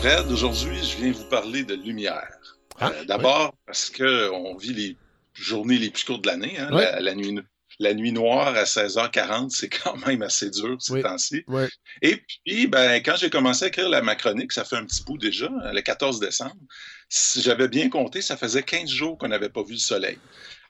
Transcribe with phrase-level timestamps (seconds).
[0.00, 2.28] Fred, aujourd'hui, je viens vous parler de lumière.
[2.78, 4.96] Ah, Euh, D'abord, parce qu'on vit les
[5.34, 6.58] journées les plus courtes de l'année.
[6.58, 7.38] hein, la, la nuit,
[7.78, 11.02] la nuit noire à 16h40, c'est quand même assez dur ces Oui.
[11.02, 11.44] temps-ci.
[12.02, 15.02] Et puis, ben, quand j'ai commencé à écrire la ma chronique, ça fait un petit
[15.04, 16.56] bout déjà, le 14 décembre,
[17.08, 20.18] si j'avais bien compté, ça faisait 15 jours qu'on n'avait pas vu le soleil.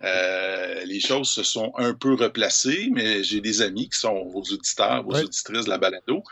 [0.02, 4.40] Euh, les choses se sont un peu replacées, mais j'ai des amis qui sont vos
[4.40, 6.22] auditeurs, vos auditrices de la balado,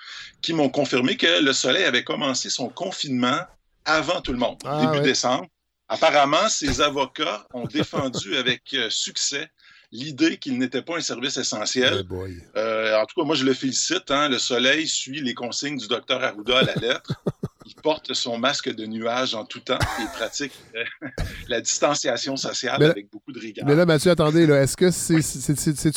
[0.41, 3.41] qui m'ont confirmé que le soleil avait commencé son confinement
[3.85, 5.47] avant tout le monde, Ah, début décembre.
[5.89, 9.51] Apparemment, ses avocats ont défendu avec euh, succès
[9.91, 12.05] l'idée qu'il n'était pas un service essentiel.
[12.11, 12.27] Oh.
[12.57, 14.11] Euh, en tout cas, moi, je le félicite.
[14.11, 14.29] hein.
[14.29, 17.13] Le soleil suit les consignes du docteur Arruda à la lettre.
[17.69, 20.85] Il porte son masque de nuage en tout temps et pratique euh,
[21.49, 23.67] la distanciation sociale là- avec beaucoup de rigueur.
[23.67, 25.21] Mais là, Mathieu, attendez, là, est-ce que c'est,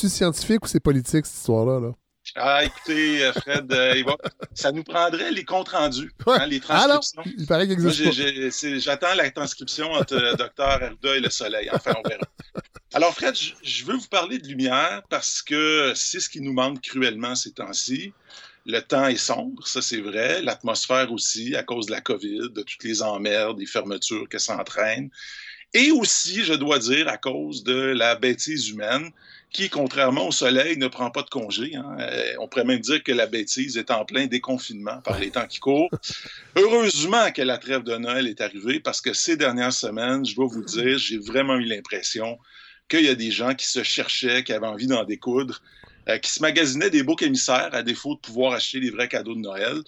[0.09, 1.79] scientifique ou c'est politique, cette histoire-là?
[1.79, 1.93] Là?
[2.35, 4.17] Ah, écoutez, euh, Fred, euh, va-
[4.53, 6.35] ça nous prendrait les comptes rendus, Ouais.
[6.39, 7.33] hein, les Ah non, transcriptions.
[7.37, 11.69] il paraît qu'il existe j'attends la transcription entre euh, Dr Arruda et le soleil.
[11.73, 12.21] Enfin, on verra.
[12.93, 16.53] Alors, Fred, je- je veux vous parler de lumière parce que c'est ce qui nous
[16.53, 18.13] manque cruellement ces temps-ci.
[18.65, 20.41] Le temps est sombre, ça c'est vrai.
[20.41, 24.57] L'atmosphère aussi, à cause de la COVID, de toutes les emmerdes, des fermetures que ça
[24.57, 25.09] entraîne.
[25.73, 29.09] Et aussi, je dois dire, à cause de la bêtise humaine
[29.51, 31.75] qui, contrairement au soleil, ne prend pas de congé.
[31.75, 31.97] hein.
[31.99, 35.47] Euh, on pourrait même dire que la bêtise est en plein déconfinement par les temps
[35.47, 35.89] qui courent.
[36.55, 40.47] Heureusement que la trêve de Noël est arrivée parce que ces dernières semaines, je dois
[40.47, 42.37] vous dire, j'ai vraiment eu l'impression
[42.87, 45.61] qu'il y a des gens qui se cherchaient, qui avaient envie d'en découdre,
[46.09, 49.35] euh, qui se magasinaient des beaux émissaires à défaut de pouvoir acheter des vrais cadeaux
[49.35, 49.81] de Noël.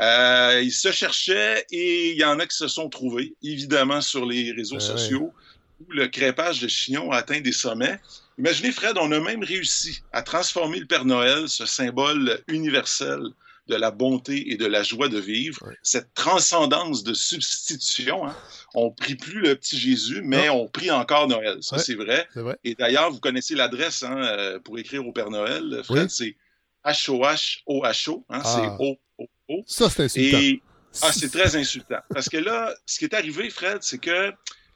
[0.00, 4.26] Euh, ils se cherchaient et il y en a qui se sont trouvés, évidemment, sur
[4.26, 5.32] les réseaux Ben sociaux,
[5.80, 8.00] où le crépage de chignon a atteint des sommets.
[8.38, 13.20] Imaginez, Fred, on a même réussi à transformer le Père Noël, ce symbole universel
[13.66, 18.26] de la bonté et de la joie de vivre, cette transcendance de substitution.
[18.26, 18.36] Hein.
[18.74, 21.58] On prie plus le petit Jésus, mais on prie encore Noël.
[21.62, 22.28] Ça, c'est vrai.
[22.62, 26.10] Et d'ailleurs, vous connaissez l'adresse hein, euh, pour écrire au Père Noël, Fred, Oui.
[26.10, 26.36] c'est
[26.84, 28.76] H-O-H-O-H-O, hein, Ah.
[28.78, 29.62] c'est O-O-O.
[29.66, 30.38] Ça, c'est insultant.
[30.38, 30.62] Et
[31.02, 32.00] ah, c'est très insultant.
[32.12, 34.32] Parce que là, ce qui est arrivé, Fred, c'est que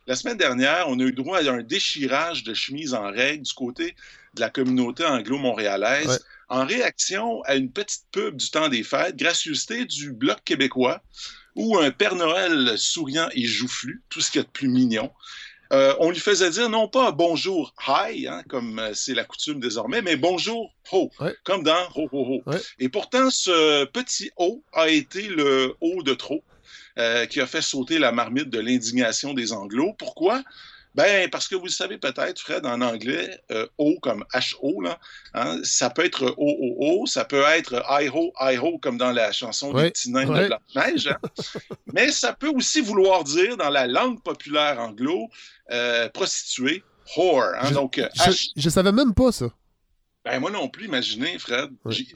[0.06, 3.52] la semaine dernière, on a eu droit à un déchirage de chemise en règle du
[3.52, 3.94] côté
[4.34, 6.24] de la communauté anglo-montréalaise.
[6.48, 11.02] En réaction à une petite pub du temps des fêtes, gracieuseté du Bloc québécois,
[11.54, 15.10] où un Père Noël souriant et joufflu, tout ce qu'il y a de plus mignon,
[15.72, 19.60] euh, on lui faisait dire non pas bonjour, hi, hein, comme euh, c'est la coutume
[19.60, 21.34] désormais, mais bonjour, ho, Ouais.
[21.44, 22.42] comme dans ho, ho, ho.
[22.50, 22.56] Ouais.
[22.78, 26.42] Et pourtant, ce petit O a été le O de trop
[26.98, 29.92] euh, qui a fait sauter la marmite de l'indignation des Anglos.
[29.98, 30.42] Pourquoi?
[30.94, 34.98] Ben, parce que vous le savez peut-être, Fred, en anglais, euh, O comme H-O, là,
[35.34, 40.10] hein, ça peut être O-O-O, ça peut être I-ho, I-ho, comme dans la chanson petits
[40.10, 40.42] nains ouais.
[40.44, 41.06] de Blanche-Neige.
[41.08, 41.18] hein.
[41.92, 45.28] Mais ça peut aussi vouloir dire, dans la langue populaire anglo,
[45.70, 46.82] euh, prostituée,
[47.16, 47.44] whore.
[47.60, 47.68] hein.
[47.68, 49.46] Je- Donc, euh, Je, H- je savais même pas ça.
[50.24, 51.70] ben, moi non plus, imaginez, Fred.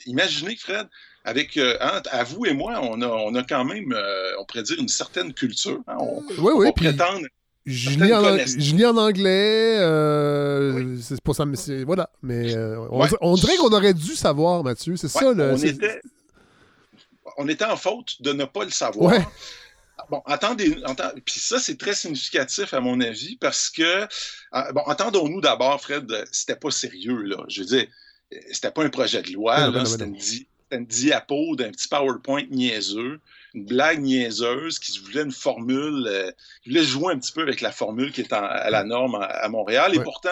[0.07, 0.89] Imaginez, Fred,
[1.25, 4.45] avec, euh, hein, à vous et moi, on a, on a quand même, euh, on
[4.45, 5.81] pourrait dire, une certaine culture.
[5.87, 5.97] hein.
[6.01, 6.67] On, Oui, oui.
[6.69, 7.21] on Puis prétend
[7.67, 8.57] je lis, en, connaissent.
[8.59, 9.79] je lis en anglais.
[9.79, 11.45] euh, C'est pour ça.
[11.47, 12.11] Mais c'est- voilà.
[12.23, 13.09] Mais euh, on, Ouais.
[13.21, 14.97] on dirait qu'on aurait dû savoir, Mathieu.
[14.97, 15.53] C'est ça, le.
[15.53, 16.01] on, était,
[17.39, 19.13] on était en faute de ne pas le savoir.
[19.13, 19.25] Ouais.
[20.11, 24.83] Bon, attendez, entend- puis ça, c'est très significatif à mon avis parce que, euh, bon,
[24.87, 27.37] entendons-nous d'abord, Fred, euh, c'était pas sérieux, là.
[27.49, 27.87] Je veux dire,
[28.51, 31.71] c'était pas un projet de loi, Ben ben ben c'était une, di- une diapo d'un
[31.71, 33.21] petit PowerPoint niaiseux,
[33.55, 36.31] une blague niaiseuse qui voulait une formule, euh,
[36.63, 39.17] qui voulait jouer un petit peu avec la formule qui est en- à la norme
[39.17, 40.05] à, à Montréal, et Ouais.
[40.05, 40.31] pourtant,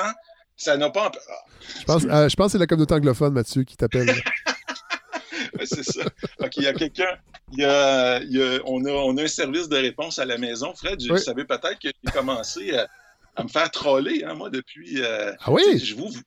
[0.57, 1.11] ça n'a pas...
[1.15, 1.33] Ah,
[1.81, 4.09] Je pense, euh, je pense que c'est la communauté anglophone, Mathieu, qui t'appelle.
[5.59, 6.03] Ouais, c'est ça.
[6.39, 7.17] OK, il y a quelqu'un.
[7.53, 10.25] Il y a, il y a- on, a, on a un service de réponse à
[10.25, 10.73] la maison.
[10.75, 11.21] Fred, vous Oui.
[11.21, 12.87] savez peut-être que j'ai commencé à,
[13.37, 15.03] à me faire troller, hein, moi, depuis.
[15.03, 15.63] euh, Ah oui?
[15.83, 16.21] je vous, vous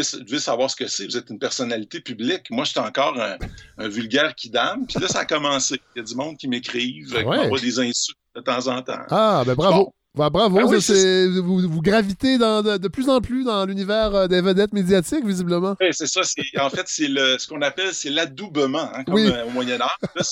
[0.00, 1.06] devez, devez savoir ce que c'est.
[1.06, 2.50] Vous êtes une personnalité publique.
[2.50, 3.36] Moi, j'étais encore un,
[3.78, 4.86] un vulgaire kidam.
[4.86, 5.80] Puis là, ça a commencé.
[5.94, 7.36] Il y a du monde qui m'écrivent, Ah qui ouais.
[7.38, 9.02] m'envoient des insultes de temps en temps.
[9.10, 9.76] Ah, ben bravo.
[9.84, 9.92] Bon.
[10.14, 10.56] Ben, bravo.
[10.56, 14.14] Ben oui, ça, c'est- vous, vous gravitez dans, de, de plus en plus dans l'univers
[14.14, 15.76] euh, des vedettes médiatiques, visiblement.
[15.78, 16.22] Ouais, c'est ça.
[16.22, 19.26] c'est- En fait, c'est le, ce qu'on appelle c'est l'adoubement, hein, comme Oui.
[19.30, 20.24] euh, au Moyen Âge.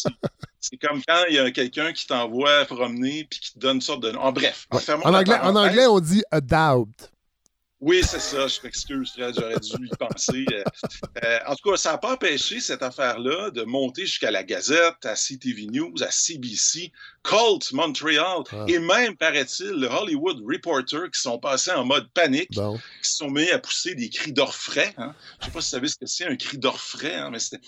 [0.61, 3.81] C'est, comme quand il y a quelqu'un qui t'envoie promener puis qui te donne une
[3.83, 4.13] sorte de.
[4.17, 4.67] En bref.
[4.73, 4.81] Ouais.
[5.05, 7.11] En la anglais, en anglais, on dit a doubt.
[7.81, 8.47] Oui, c'est ça.
[8.47, 10.47] Je m'excuse, j'aurais dû y penser.
[10.53, 10.65] Euh,
[11.25, 15.05] euh, en tout cas, ça n'a pas empêché cette affaire-là de monter jusqu'à la Gazette,
[15.05, 16.93] à CTV News, à CBC,
[17.23, 18.65] Colt, Montreal, Ah.
[18.69, 22.77] et même, paraît-il, le Hollywood Reporter qui sont passés en mode panique, Bon.
[23.03, 24.95] qui se sont mis à pousser des cris d'orfraie.
[24.97, 25.15] Hein.
[25.41, 27.61] Je sais pas si vous savez ce que c'est, un cri d'orfraie, hein, mais c'était...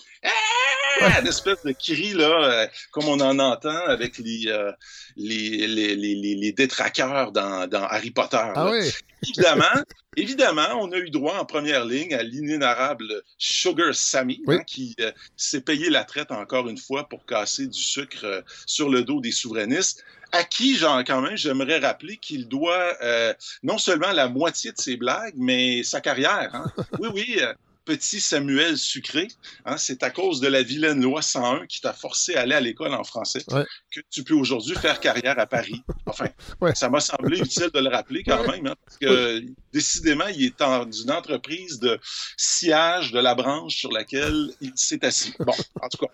[1.21, 2.29] une espèce de cri, là,
[2.63, 4.71] euh, comme on en entend avec les, euh,
[5.15, 8.37] les, les, les, les, détraqueurs dans, dans Harry Potter.
[8.55, 8.89] Ah oui.
[9.23, 9.83] Évidemment,
[10.15, 14.55] évidemment, on a eu droit en première ligne à l'inénarrable Sugar Sammy, Oui.
[14.55, 18.89] hein, qui euh, s'est payé la traite encore une fois pour casser du sucre sur
[18.89, 23.77] le dos des souverainistes, à qui, genre, quand même, j'aimerais rappeler qu'il doit euh, non
[23.77, 26.49] seulement la moitié de ses blagues, mais sa carrière.
[26.53, 26.71] hein.
[26.99, 27.37] Oui, oui.
[27.41, 27.53] euh,
[27.87, 29.29] Petit Samuel Sucré,
[29.63, 32.59] hein, c'est à cause de la vilaine loi 101 qui t'a forcé à aller à
[32.59, 33.63] l'école en français Ouais.
[33.95, 35.81] que tu peux aujourd'hui faire carrière à Paris.
[36.05, 36.27] Enfin,
[36.61, 36.75] Ouais.
[36.75, 38.57] ça m'a semblé utile de le rappeler quand Ouais.
[38.57, 39.41] même, hein, parce que
[39.71, 41.97] décidément, il est dans une entreprise de
[42.35, 45.33] sillage de la branche sur laquelle il s'est assis.
[45.39, 46.11] Bon, en tout cas.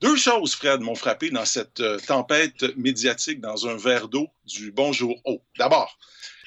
[0.00, 4.72] Deux choses, Fred, m'ont frappé dans cette euh, tempête médiatique dans un verre d'eau du
[4.72, 5.40] Bonjour haut.
[5.58, 5.96] D'abord,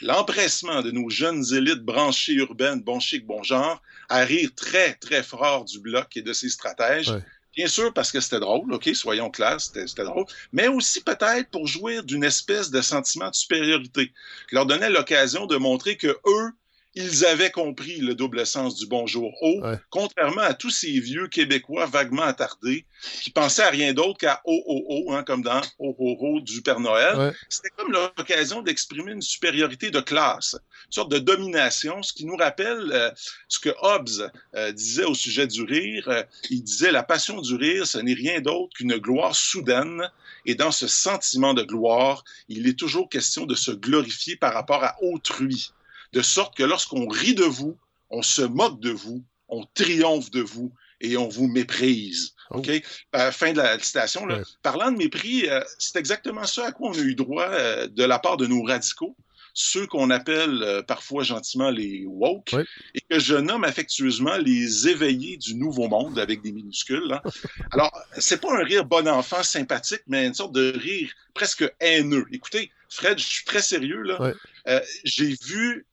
[0.01, 5.23] l'empressement de nos jeunes élites branchées urbaines, bon chic, bon genre, à rire très, très
[5.23, 7.09] fort du bloc et de ses stratèges.
[7.09, 7.23] Ouais.
[7.55, 11.49] Bien sûr, parce que c'était drôle, OK, soyons clairs, c'était c'était drôle, mais aussi peut-être
[11.49, 14.13] pour jouir d'une espèce de sentiment de supériorité,
[14.47, 16.51] qui leur donnait l'occasion de montrer que eux,
[16.97, 19.79] ils avaient compris le double sens du bonjour haut, Ouais.
[19.91, 22.85] contrairement à tous ces vieux Québécois vaguement attardés
[23.21, 26.39] qui pensaient à rien d'autre qu'à oh oh oh, hein, comme dans oh oh oh
[26.41, 27.15] du Père Noël.
[27.15, 27.31] Ouais.
[27.49, 30.55] C'était comme l'occasion d'exprimer une supériorité de classe,
[30.87, 33.11] une sorte de domination, ce qui nous rappelle euh,
[33.47, 36.09] ce que Hobbes euh, disait au sujet du rire.
[36.09, 40.09] Euh, il disait la passion du rire, ce n'est rien d'autre qu'une gloire soudaine.
[40.45, 44.83] Et dans ce sentiment de gloire, il est toujours question de se glorifier par rapport
[44.83, 45.71] à autrui,
[46.17, 47.77] de sorte que lorsqu'on rit de vous,
[48.09, 52.33] on se moque de vous, on triomphe de vous et on vous méprise.
[52.49, 52.57] Oh.
[52.57, 52.69] OK?
[53.15, 54.25] Euh, fin de la citation.
[54.25, 54.37] Là.
[54.37, 54.43] Ouais.
[54.63, 58.03] Parlant de mépris, euh, c'est exactement ça à quoi on a eu droit euh, de
[58.03, 59.15] la part de nos radicaux,
[59.53, 62.65] ceux qu'on appelle parfois gentiment les woke, Ouais.
[62.95, 67.11] et que je nomme affectueusement les éveillés du nouveau monde avec des minuscules.
[67.11, 67.21] hein.
[67.71, 72.25] Alors, c'est pas un rire bon enfant sympathique, mais une sorte de rire presque haineux.
[72.31, 74.19] Écoutez, Fred, je suis très sérieux là.
[74.21, 74.81] Ouais.
[75.03, 75.85] J'ai vu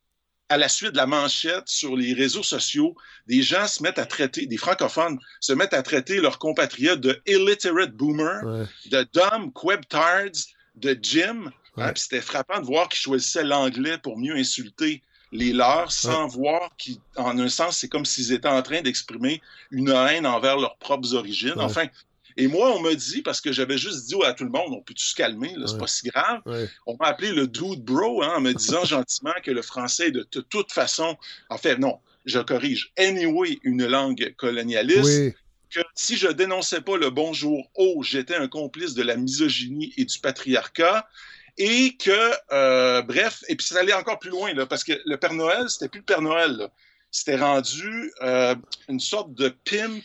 [0.55, 2.95] à la suite de la manchette sur les réseaux sociaux,
[3.27, 7.21] des gens se mettent à traiter, des francophones se mettent à traiter leurs compatriotes de
[7.27, 8.67] illiterate boomer, Ouais.
[8.93, 10.39] de dumb quebtards,
[10.77, 11.47] de Jim.
[11.77, 11.93] Hein, Ouais.
[11.97, 15.03] C'était frappant de voir qu'ils choisissaient l'anglais pour mieux insulter
[15.33, 16.71] les leurs sans voir
[17.17, 19.43] qu'en un sens, c'est comme s'ils étaient en train d'exprimer
[19.73, 21.55] une haine envers leurs propres origines.
[21.57, 21.87] Enfin,
[22.37, 24.81] et moi, on me dit, parce que j'avais juste dit à tout le monde, on
[24.83, 25.79] peut-tu se calmer, là, c'est Ouais.
[25.81, 26.41] pas si grave.
[26.47, 26.69] Ouais.
[26.87, 30.11] On m'a appelé le dude bro hein, en me disant gentiment que le français est
[30.11, 31.17] de toute façon,
[31.51, 35.33] en fait, non, je corrige, anyway, une langue colonialiste Oui.
[35.71, 40.05] que si je dénonçais pas le bonjour haut, j'étais un complice de la misogynie et
[40.05, 41.09] du patriarcat.
[41.57, 45.17] Et que, euh, bref, et puis c'est allé encore plus loin, là, parce que le
[45.19, 46.51] Père Noël, c'était plus le Père Noël.
[46.57, 46.71] là.
[47.13, 48.57] C'était rendu euh,
[48.89, 50.03] une sorte de pimp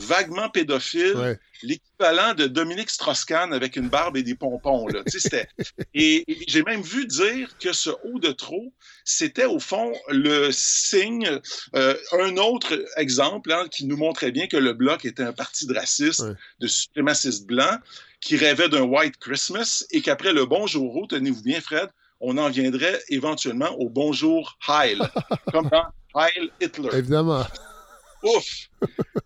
[0.00, 1.38] vaguement pédophile, Ouais.
[1.62, 4.86] l'équivalent de Dominique Strauss-Kahn avec une barbe et des pompons.
[4.88, 5.02] Là.
[5.94, 8.72] Et, et j'ai même vu dire que ce haut de trop,
[9.04, 11.28] c'était au fond le signe,
[11.76, 15.66] euh, un autre exemple hein, qui nous montrait bien que le Bloc était un parti
[15.66, 16.34] de racistes, Ouais.
[16.60, 17.78] de suprémacistes blancs,
[18.20, 21.88] qui rêvait d'un White Christmas et qu'après le Bonjour haut, tenez-vous bien Fred,
[22.20, 24.98] on en viendrait éventuellement au Bonjour Heil,
[25.52, 26.90] comme dans Heil Hitler.
[26.92, 27.46] Évidemment.
[28.22, 28.68] Ouf!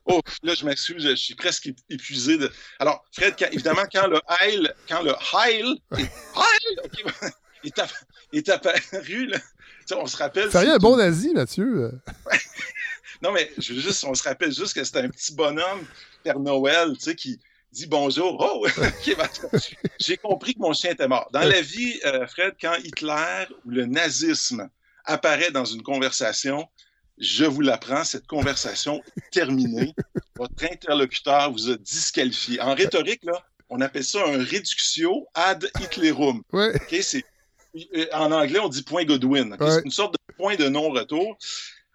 [0.06, 0.20] Ouf!
[0.42, 2.38] Là, je m'excuse, je suis presque épuisé.
[2.38, 2.50] De...
[2.78, 7.12] Alors, Fred, quand- évidemment, quand le Heil, quand le Heil, est, Heil, ok,
[7.64, 7.92] est, app-
[8.32, 9.38] est apparu, là,
[9.96, 10.50] on se rappelle.
[10.50, 11.92] C'est un bon nazi, Mathieu.
[13.22, 15.86] Non, mais je veux juste, on se rappelle juste que c'était un petit bonhomme,
[16.24, 17.40] Père Noël, tu sais, qui
[17.72, 18.36] dit bonjour.
[18.38, 18.66] Oh!
[18.76, 19.28] ben,
[19.98, 21.30] J'ai compris que mon chien était mort.
[21.32, 24.68] Dans la vie, euh, Fred, quand Hitler ou le nazisme
[25.06, 26.68] apparaît dans une conversation,
[27.18, 29.94] je vous l'apprends, cette conversation est terminée.
[30.36, 32.60] Votre interlocuteur vous a disqualifié.
[32.60, 33.40] En rhétorique, là,
[33.70, 36.42] on appelle ça un reductio ad Hitlerum.
[36.52, 36.72] Ouais.
[37.02, 37.24] C'est
[37.96, 39.56] euh, en anglais, on dit point Godwin.
[39.58, 39.70] Ouais.
[39.70, 41.36] C'est une sorte de point de non-retour.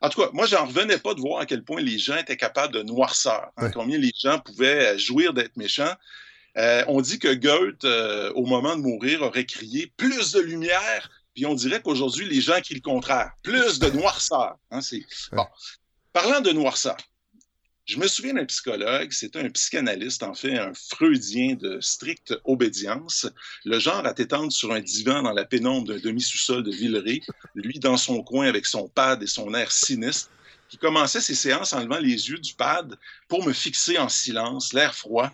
[0.02, 2.38] En tout cas, moi, j'en revenais pas de voir à quel point les gens étaient
[2.38, 3.72] capables de noirceur, hein, Ouais.
[3.74, 5.94] combien les gens pouvaient euh, jouir d'être méchants.
[6.58, 11.10] Euh, on dit que Goethe, euh, au moment de mourir, aurait crié plus de lumière,
[11.40, 14.58] puis on dirait qu'aujourd'hui, les gens crient le contraire, plus de noirceur.
[14.72, 15.06] Hein, c'est...
[15.32, 15.46] Bon.
[16.12, 16.98] Parlant de noirceur,
[17.86, 23.26] je me souviens d'un psychologue, c'était un psychanalyste, en fait, un freudien de stricte obédience,
[23.64, 27.22] le genre à t'étendre sur un divan dans la pénombre d'un demi-sous-sol de Villeray,
[27.56, 30.30] lui dans son coin avec son pad et son air sinistre,
[30.68, 34.74] qui commençait ses séances en levant les yeux du pad pour me fixer en silence,
[34.74, 35.32] l'air froid.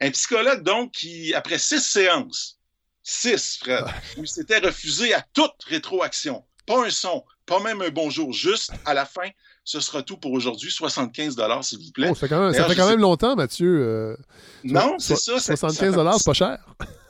[0.00, 2.57] Un psychologue, donc, qui, après six séances,
[3.02, 3.84] six, Fred,
[4.16, 8.72] où il s'était refusé à toute rétroaction, pas un son, pas même un bonjour, juste
[8.84, 9.28] à la fin,
[9.64, 10.70] ce sera tout pour aujourd'hui.
[10.70, 12.08] 75 s'il vous plaît.
[12.10, 13.80] Oh, ça fait quand même, ça fait quand même longtemps, Mathieu.
[13.82, 14.16] Euh,
[14.64, 15.38] non, c'est ça.
[15.38, 16.58] 75 c'est pas cher.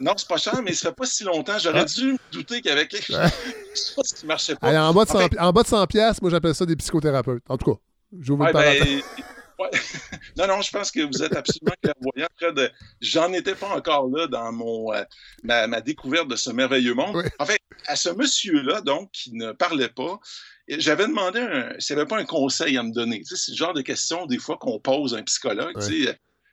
[0.01, 1.59] Non, c'est pas cher, mais ça fait pas si longtemps.
[1.59, 4.73] J'aurais dû me douter qu'il y avait quelque chose qui marchait pas.
[4.81, 7.45] en, bas de 100, en, bas de 100 pièces, moi j'appelle ça des psychothérapeutes.
[7.49, 7.81] En tout cas,
[8.21, 9.03] j'ouvre ouais, ben,
[10.37, 12.29] non, non, je pense que vous êtes absolument clairvoyant.
[12.55, 12.71] De...
[13.01, 15.03] J'en étais pas encore là dans mon euh,
[15.43, 17.23] ma, découverte de ce merveilleux monde.
[17.39, 20.21] En fait, à ce monsieur-là, donc, qui ne parlait pas,
[20.69, 21.41] j'avais demandé
[21.79, 23.23] s'il n'y avait pas un conseil à me donner.
[23.25, 25.77] c'est le genre de question, des fois, qu'on pose à un psychologue.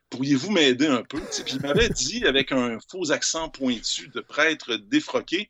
[0.10, 1.20] Pourriez-vous m'aider un peu?
[1.20, 5.50] Puis il m'avait dit, avec un faux accent pointu de prêtre défroqué,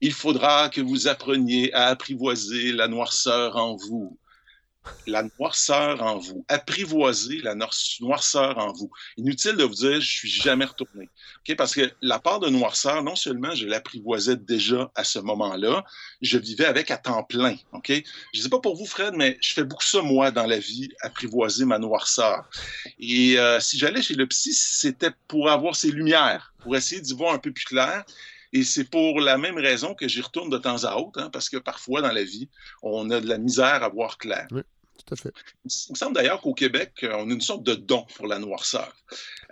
[0.00, 4.18] il faudra que vous appreniez à apprivoiser la noirceur en vous
[5.06, 6.44] la noirceur en vous.
[6.48, 8.90] Apprivoiser la noirceur en vous.
[9.16, 11.08] Inutile de vous dire, je suis jamais retourné.
[11.56, 15.84] Parce que la part de noirceur, non seulement je l'apprivoisais déjà à ce moment-là,
[16.20, 17.56] je vivais avec à temps plein.
[17.72, 17.90] Ok?
[17.90, 20.58] Je ne sais pas pour vous, Fred, mais je fais beaucoup ça, moi, dans la
[20.58, 22.48] vie, apprivoiser ma noirceur.
[22.98, 27.14] Et euh, si j'allais chez le psy, c'était pour avoir ses lumières, pour essayer d'y
[27.14, 28.04] voir un peu plus clair.
[28.52, 31.48] Et c'est pour la même raison que j'y retourne de temps à autre, hein, parce
[31.48, 32.48] que parfois dans la vie,
[32.82, 34.46] on a de la misère à voir clair.
[34.50, 34.62] Oui.
[35.06, 35.32] Tout à fait.
[35.64, 38.94] Il me semble d'ailleurs qu'au Québec, on a une sorte de don pour la noirceur.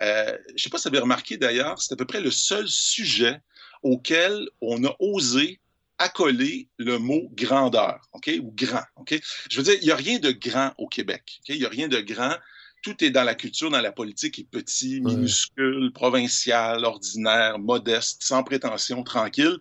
[0.01, 2.31] Euh, je ne sais pas si vous avez remarqué d'ailleurs, c'est à peu près le
[2.31, 3.41] seul sujet
[3.83, 5.59] auquel on a osé
[5.97, 9.19] accoler le mot grandeur, OK, ou grand, OK?
[9.49, 11.87] Je veux dire, il n'y a rien de grand au Québec, Il n'y a rien
[11.87, 12.35] de grand
[12.81, 18.43] tout est dans la culture, dans la politique, est petit, minuscule, provincial, ordinaire, modeste, sans
[18.43, 19.57] prétention, tranquille.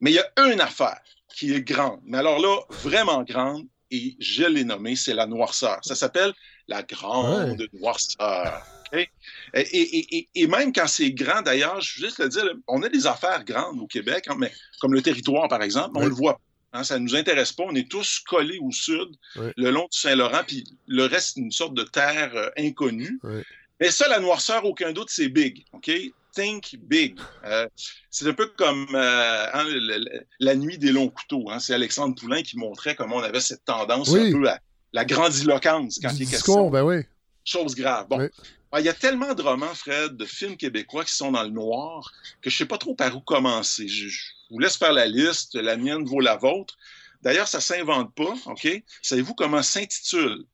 [0.00, 2.00] Mais il y a une affaire qui est grande.
[2.04, 5.78] Mais alors là, vraiment grande, et je l'ai nommée, c'est la noirceur.
[5.82, 6.32] Ça s'appelle
[6.68, 8.66] la grande noirceur.
[9.54, 13.44] Et, même quand c'est grand, d'ailleurs, je veux juste le dire, on a des affaires
[13.44, 16.38] grandes au Québec, hein, mais comme le territoire, par exemple, on le voit
[16.72, 17.64] Hein, ça ne nous intéresse pas.
[17.66, 21.74] On est tous collés au sud, le long du Saint-Laurent, puis le reste, une sorte
[21.74, 23.20] de terre euh, inconnue.
[23.80, 25.64] Mais ça, la noirceur, aucun doute, c'est big.
[25.72, 25.90] OK?
[26.34, 27.18] Think big.
[27.44, 27.68] Euh,
[28.10, 29.66] c'est un peu comme euh, hein,
[30.40, 31.50] la nuit des longs couteaux.
[31.50, 31.58] Hein.
[31.58, 34.58] C'est Alexandre Poulain qui montrait comment on avait cette tendance un peu à
[34.94, 36.70] la grandiloquence quand il est question.
[36.70, 37.02] Ben oui.
[37.44, 38.06] Chose grave.
[38.08, 38.30] Bon.
[38.74, 41.50] Ah, il y a tellement de romans, Fred, de films québécois qui sont dans le
[41.50, 42.10] noir
[42.40, 43.86] que je ne sais pas trop par où commencer.
[43.86, 44.08] je
[44.50, 45.54] vous laisse faire la liste.
[45.56, 46.78] La mienne vaut la vôtre.
[47.20, 48.82] D'ailleurs, ça ne s'invente pas, OK?
[49.02, 50.44] Savez-vous comment s'intitule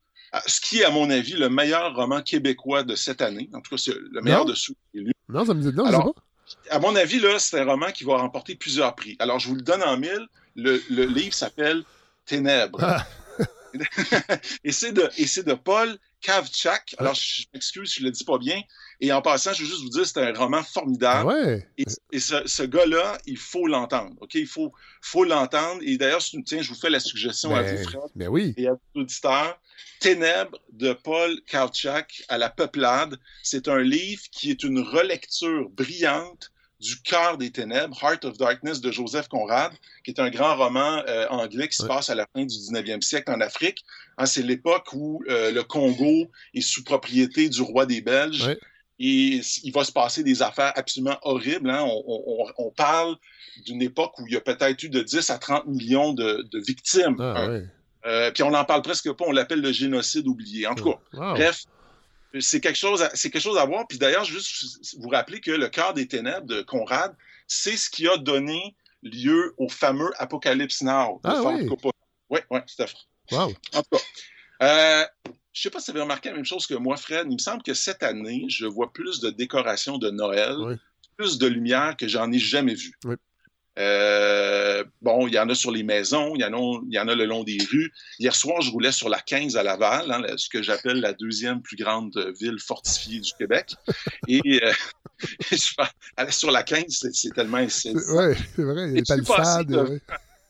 [0.47, 3.49] ce qui est, à mon avis, le meilleur roman québécois de cette année?
[3.55, 5.13] En tout cas, c'est le meilleur de ceux qui lu.
[5.29, 6.23] Non, ça me dit non, Alors, pas.
[6.71, 9.17] À mon avis, là, c'est un roman qui va remporter plusieurs prix.
[9.21, 10.27] Alors, je vous le donne en mille.
[10.57, 11.85] Le, livre s'appelle
[12.27, 12.81] Ténèbres.
[12.83, 13.07] Ah.
[14.65, 16.95] et c'est de, de Paul Kavchak.
[16.99, 18.61] Alors, je m'excuse, je ne le dis pas bien.
[19.01, 21.33] Et en passant, je veux juste vous dire, c'est un roman formidable.
[21.33, 21.83] Ah
[22.13, 24.17] et, ce, gars-là, il faut l'entendre.
[24.21, 24.35] OK?
[24.35, 25.81] Il faut, faut l'entendre.
[25.83, 28.01] Et d'ailleurs, tiens, je vous fais la suggestion à vous, Fred.
[28.15, 28.55] Ben oui.
[28.57, 29.61] Et à vos auditeurs.
[30.01, 33.19] Ténèbres de Paul Kavchak à la peuplade.
[33.43, 38.81] C'est un livre qui est une relecture brillante du cœur des ténèbres, Heart of Darkness
[38.81, 39.73] de Joseph Conrad,
[40.05, 43.03] qui est un grand roman euh, anglais qui se passe à la fin du 19e
[43.03, 43.85] siècle en Afrique.
[44.17, 48.57] Hein, c'est l'époque où euh, le Congo est sous propriété du roi des Belges.
[49.01, 51.71] Et il va se passer des affaires absolument horribles.
[51.71, 51.87] Hein.
[51.87, 53.17] On, parle
[53.65, 57.17] d'une époque où il y a peut-être eu de 10 à 30 millions de, victimes.
[57.21, 57.63] Ah, hein.
[58.07, 60.67] euh, puis on n'en parle presque pas, on l'appelle le génocide oublié.
[60.67, 61.65] En tout cas, bref,
[62.41, 63.87] c'est quelque chose, à, c'est quelque chose à voir.
[63.89, 67.15] Puis d'ailleurs, juste vous rappeler que le cœur des ténèbres de Conrad,
[67.47, 71.69] c'est ce qui a donné lieu au fameux Apocalypse Now ah, oui.
[72.31, 72.97] Oui, oui, tout à fait.
[73.33, 73.99] En tout cas,
[74.63, 77.27] euh, je ne sais pas si vous avez remarqué la même chose que moi, Fred.
[77.31, 80.79] Il me semble que cette année, je vois plus de décorations de Noël,
[81.17, 82.93] plus de lumière que j'en ai jamais vu.
[83.05, 83.17] Oui.
[83.79, 86.99] Euh, bon, il y en a sur les maisons, il y, en a, il y
[86.99, 87.93] en a le long des rues.
[88.19, 91.63] Hier soir, je roulais sur la 15 à Laval, hein, ce que j'appelle la deuxième
[91.63, 93.75] plus grande ville fortifiée du Québec.
[94.27, 94.73] Et euh,
[95.53, 97.93] je sur la 15, c'est tellement Oui, c'est
[98.63, 100.01] vrai, il y a palissades.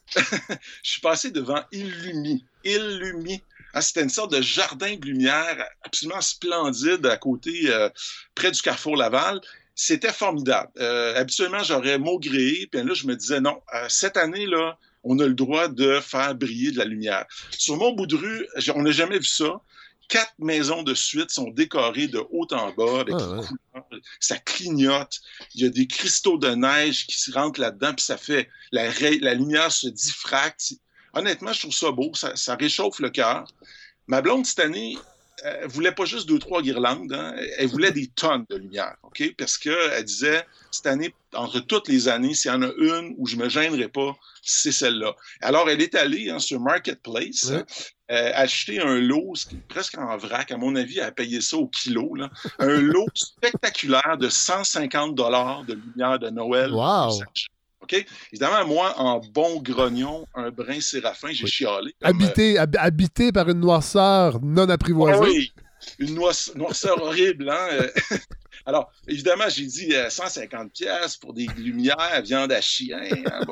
[0.17, 2.45] je suis passé devant Illumi.
[2.65, 3.43] Illumi.
[3.75, 7.91] Ah, c'était une sorte de jardin de lumière absolument splendide à côté, euh,
[8.35, 9.41] près du carrefour Laval
[9.81, 10.73] c'était formidable.
[10.81, 15.27] Euh, habituellement, j'aurais maugré, puis là, je me disais, non, euh, cette année-là, on a
[15.27, 17.27] le droit de faire briller de la lumière.
[17.57, 18.45] Sur mon bout de rue,
[18.75, 19.61] on n'a jamais vu ça.
[20.09, 23.41] Quatre maisons de suite sont décorées de haut en bas avec ah,
[23.73, 24.03] couleurs.
[24.19, 25.21] Ça clignote.
[25.55, 28.91] Il y a des cristaux de neige qui se rentrent là-dedans, puis ça fait la,
[29.21, 30.73] la lumière se diffracte.
[31.15, 32.11] Honnêtement, je trouve ça beau.
[32.15, 33.45] Ça, ça réchauffe le cœur.
[34.09, 34.99] Ma blonde, cette année,
[35.43, 39.35] elle voulait pas juste deux, trois guirlandes, hein, elle voulait des tonnes de lumière, OK?
[39.37, 43.27] Parce qu'elle disait, cette année, entre toutes les années, s'il y en a une où
[43.27, 45.15] je me gênerai pas, c'est celle-là.
[45.41, 49.35] Alors, elle est allée hein, sur Marketplace, euh, acheter un lot
[49.69, 53.09] presque en vrac, à mon avis, elle a payé ça au kilo, là, un lot
[53.15, 56.73] spectaculaire de 150 dollars de lumière de Noël.
[56.73, 57.21] Wow!
[57.91, 58.07] OK?
[58.33, 61.95] Évidemment, moi, en bon grognon, un brin séraphin, j'ai chialé.
[62.03, 65.21] habité, habité par une noirceur non apprivoisée.
[65.21, 65.53] oui,
[65.99, 67.51] une noirceur horrible.
[67.51, 67.69] Hein?
[67.73, 67.89] Euh,
[68.67, 73.01] alors, évidemment, j'ai dit 150 euh, pièces pour des lumières, viande à chien.
[73.27, 73.45] Hein?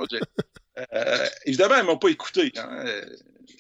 [0.92, 2.52] Euh, évidemment, m'a pas écouté.
[2.56, 2.84] Hein?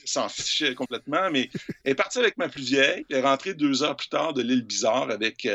[0.04, 1.50] s'en fichait complètement, mais
[1.82, 4.40] elle est partie avec ma plus vieille, elle est rentrée deux heures plus tard de
[4.40, 5.48] l'île Bizarre avec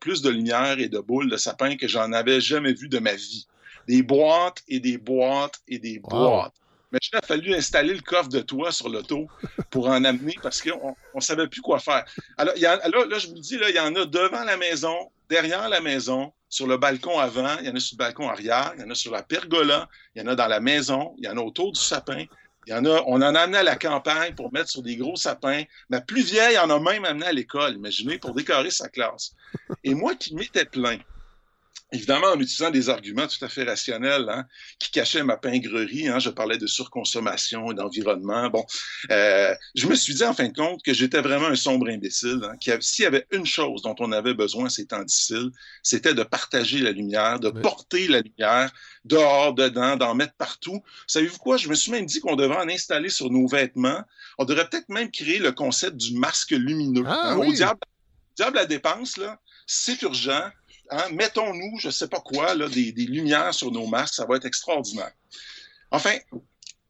[0.00, 3.14] plus de lumière et de boules de sapin que j'en avais jamais vu de ma
[3.14, 3.46] vie
[3.88, 6.52] des boîtes et des boîtes et des boîtes.
[6.92, 9.28] Mais il a fallu installer le coffre de toit sur l'auto
[9.70, 12.04] pour en amener parce qu'on ne savait plus quoi faire.
[12.36, 15.10] Alors, y a, là, je vous le dis, il y en a devant la maison,
[15.28, 18.72] derrière la maison, sur le balcon avant, il y en a sur le balcon arrière,
[18.76, 21.24] il y en a sur la pergola, il y en a dans la maison, il
[21.24, 22.24] y en a autour du sapin.
[22.66, 24.96] Il y en a, on en a amené à la campagne pour mettre sur des
[24.96, 25.62] gros sapins.
[25.88, 29.34] Ma plus vieille en a même amené à l'école, imaginez, pour décorer sa classe.
[29.84, 30.98] Et moi qui m'étais plein
[31.90, 34.44] Évidemment, en utilisant des arguments tout à fait rationnels hein,
[34.78, 36.08] qui cachaient ma pingrerie.
[36.08, 38.50] Hein, je parlais de surconsommation et d'environnement.
[38.50, 38.66] Bon,
[39.10, 42.40] euh, je me suis dit en fin de compte que j'étais vraiment un sombre imbécile.
[42.44, 45.50] Hein, S'il y avait une chose dont on avait besoin ces temps difficiles,
[45.82, 48.70] c'était de partager la lumière, de porter la lumière
[49.06, 50.82] dehors, dedans, d'en mettre partout.
[51.06, 51.56] Savez-vous quoi?
[51.56, 54.02] Je me suis même dit qu'on devrait en installer sur nos vêtements.
[54.36, 57.04] On devrait peut-être même créer le concept du masque lumineux.
[57.06, 57.80] Ah, hein, Au diable,
[58.36, 60.50] diable la dépense, là, c'est urgent
[60.90, 64.46] Hein, mettons-nous, je ne sais pas quoi, des, lumières sur nos masques, ça va être
[64.46, 65.12] extraordinaire.
[65.90, 66.16] Enfin,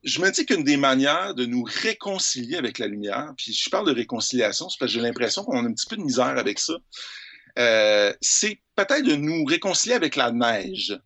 [0.04, 3.86] je me dis qu'une des manières de nous réconcilier avec la lumière, puis je parle
[3.86, 6.58] de réconciliation, c'est parce que j'ai l'impression qu'on a un petit peu de misère avec
[6.58, 6.74] ça,
[7.58, 10.98] euh, c'est peut-être de nous réconcilier avec la neige.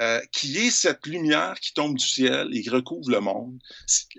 [0.00, 3.56] Euh, qui est cette lumière qui tombe du ciel et qui recouvre le monde.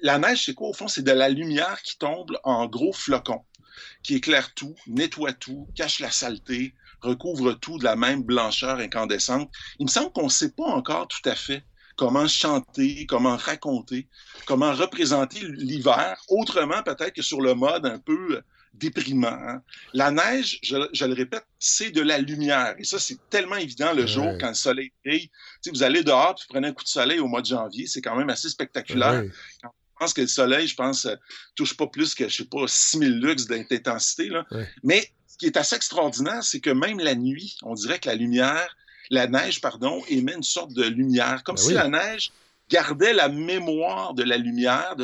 [0.02, 0.88] La neige, c'est quoi au fond?
[0.88, 3.44] C'est de la lumière qui tombe en gros flocons,
[4.02, 6.74] qui éclaire tout, nettoie tout, cache la saleté,
[7.06, 9.50] recouvre tout de la même blancheur incandescente.
[9.80, 11.64] Il me semble qu'on ne sait pas encore tout à fait
[11.96, 14.08] comment chanter, comment raconter,
[14.46, 18.42] comment représenter l'hiver, autrement peut-être que sur le mode un peu
[18.74, 19.28] déprimant.
[19.28, 19.62] Hein.
[19.94, 22.76] La neige, je, le répète, c'est de la lumière.
[22.78, 25.30] Et ça, c'est tellement évident le jour quand le soleil brille.
[25.72, 28.16] vous allez dehors, vous prenez un coup de soleil au mois de janvier, c'est quand
[28.16, 29.24] même assez spectaculaire.
[29.24, 31.16] je pense que le soleil, je pense, euh,
[31.56, 34.30] touche pas plus que, je sais pas, 6000 lux d'intensité.
[34.84, 38.16] Mais ce qui est assez extraordinaire, c'est que même la nuit, on dirait que la
[38.16, 38.78] lumière,
[39.10, 42.32] la neige, pardon, émet une sorte de lumière, comme ben si la neige
[42.70, 44.96] gardait la mémoire de la lumière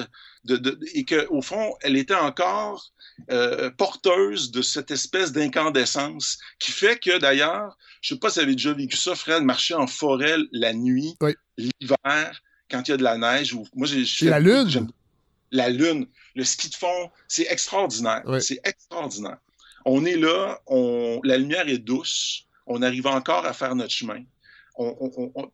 [0.46, 2.94] de, et qu'au fond, elle était encore
[3.30, 8.40] euh, porteuse de cette espèce d'incandescence qui fait que, d'ailleurs, je ne sais pas si
[8.40, 11.18] vous avez déjà vécu ça, Fred, marcher en forêt la nuit,
[11.58, 13.54] l'hiver, quand il y a de la neige.
[13.54, 14.90] Ou, moi, j'ai, la lune.
[15.52, 18.24] La lune, le ski de fond, c'est extraordinaire.
[18.40, 19.40] C'est extraordinaire.
[19.86, 24.24] On est là, on, la lumière est douce, on arrive encore à faire notre chemin.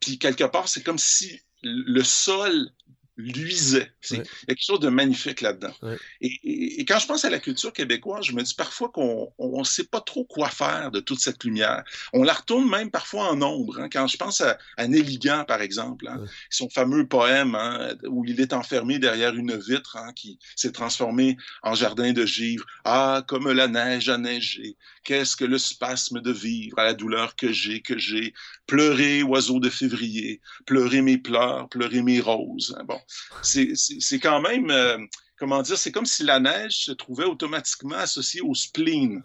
[0.00, 2.70] puis quelque part, c'est comme si le sol
[3.18, 3.92] luisait.
[4.10, 5.74] Il y a quelque chose de magnifique là-dedans.
[6.20, 9.84] Et, quand je pense à la culture québécoise, je me dis parfois qu'on ne sait
[9.84, 11.84] pas trop quoi faire de toute cette lumière.
[12.12, 13.80] On la retourne même parfois en ombre.
[13.80, 13.88] Hein.
[13.90, 18.40] Quand je pense à, à Nelligan, par exemple, hein, son fameux poème hein, où il
[18.40, 22.64] est enfermé derrière une vitre qui s'est transformée en jardin de givre.
[22.84, 27.36] Ah, comme la neige a neigé, qu'est-ce que le spasme de vivre à la douleur
[27.36, 28.34] que j'ai, que j'ai.
[28.66, 32.76] Pleurer, oiseau de février, pleurer mes pleurs, pleurer mes roses.
[32.86, 33.00] Bon,
[33.42, 34.98] c'est quand même, euh,
[35.38, 39.22] comment dire, c'est comme si la neige se trouvait automatiquement associée au spleen.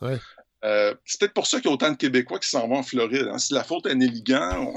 [0.63, 2.83] Euh, c'est peut-être pour ça qu'il y a autant de Québécois qui s'en vont en
[2.83, 3.27] Floride.
[3.31, 3.37] Hein.
[3.37, 4.73] Si la faute est Néligan,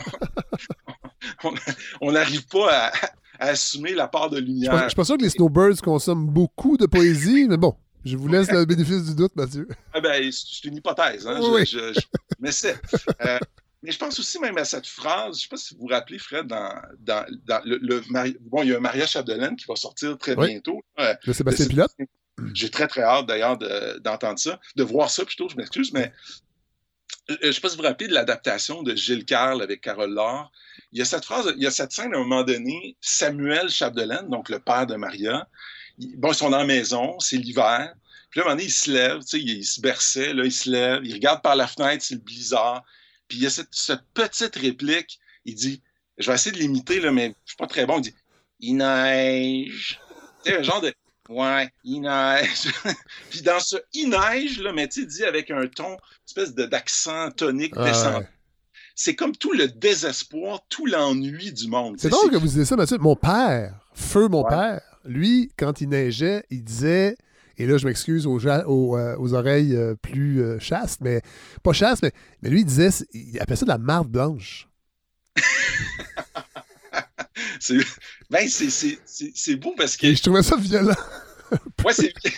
[2.00, 2.92] on n'arrive pas à,
[3.38, 4.76] assumer la part de lumière.
[4.84, 7.76] Je suis pas sûr que les snowbirds consomment beaucoup de poésie, mais bon.
[8.04, 9.68] Je vous laisse le bénéfice du doute, Mathieu.
[9.92, 11.26] Ah ben, c'est une hypothèse.
[11.26, 11.40] Hein?
[12.40, 12.80] mais c'est.
[13.24, 13.38] Euh,
[13.86, 15.86] mais je pense aussi même à cette phrase, je ne sais pas si vous vous
[15.86, 16.74] rappelez, Fred, dans,
[17.64, 18.00] le,
[18.40, 20.82] Bon, il y a un mariage Chapdelaine qui va sortir très bientôt.
[20.98, 21.92] Le Sébastien Pilote?
[22.52, 23.56] J'ai très, très hâte d'ailleurs
[24.00, 26.12] d'entendre ça, de voir ça plutôt, je m'excuse, mais
[27.30, 29.82] euh, je ne sais pas si vous vous rappelez de l'adaptation de Gilles Carle avec
[29.82, 30.50] Carole Laure.
[30.90, 33.68] Il y a cette phrase, il y a cette scène à un moment donné, Samuel
[33.68, 35.48] Chapdelaine, donc le père de Maria,
[35.98, 37.94] bon, ils sont dans la maison, c'est l'hiver.
[38.30, 40.44] Puis là, à un moment donné, il se lève, tu sais, il, se berçait, là,
[40.44, 42.84] il se lève, il regarde par la fenêtre, c'est le blizzard.
[43.28, 43.68] Puis il y a cette,
[44.14, 45.82] petite réplique, il dit,
[46.18, 48.14] je vais essayer de l'imiter, là, mais je suis pas très bon, il dit,
[48.60, 50.00] il neige.
[50.44, 50.92] Tu sais, un genre de,
[51.28, 52.68] Ouais, il neige.
[53.30, 57.30] puis dans ce il neige, là, mais tu dit avec un ton, une espèce d'accent
[57.32, 58.18] tonique Ah, descendant.
[58.18, 58.28] ouais.
[58.94, 61.96] C'est comme tout le désespoir, tout l'ennui du monde.
[61.98, 62.96] C'est drôle que vous disiez ça, Mathieu.
[62.98, 64.48] Mon père, feu mon Ouais.
[64.50, 67.16] père, lui, quand il neigeait, il disait,
[67.58, 71.22] et là je m'excuse aux, euh, aux oreilles euh, plus euh, chastes, mais
[71.62, 74.68] pas chastes, mais, mais lui il disait, il appelait ça de la marde blanche.
[77.60, 77.78] c'est
[78.30, 80.94] ben, c'est- beau parce que Et je trouvais ça violent.
[81.84, 82.12] Ouais, c'est.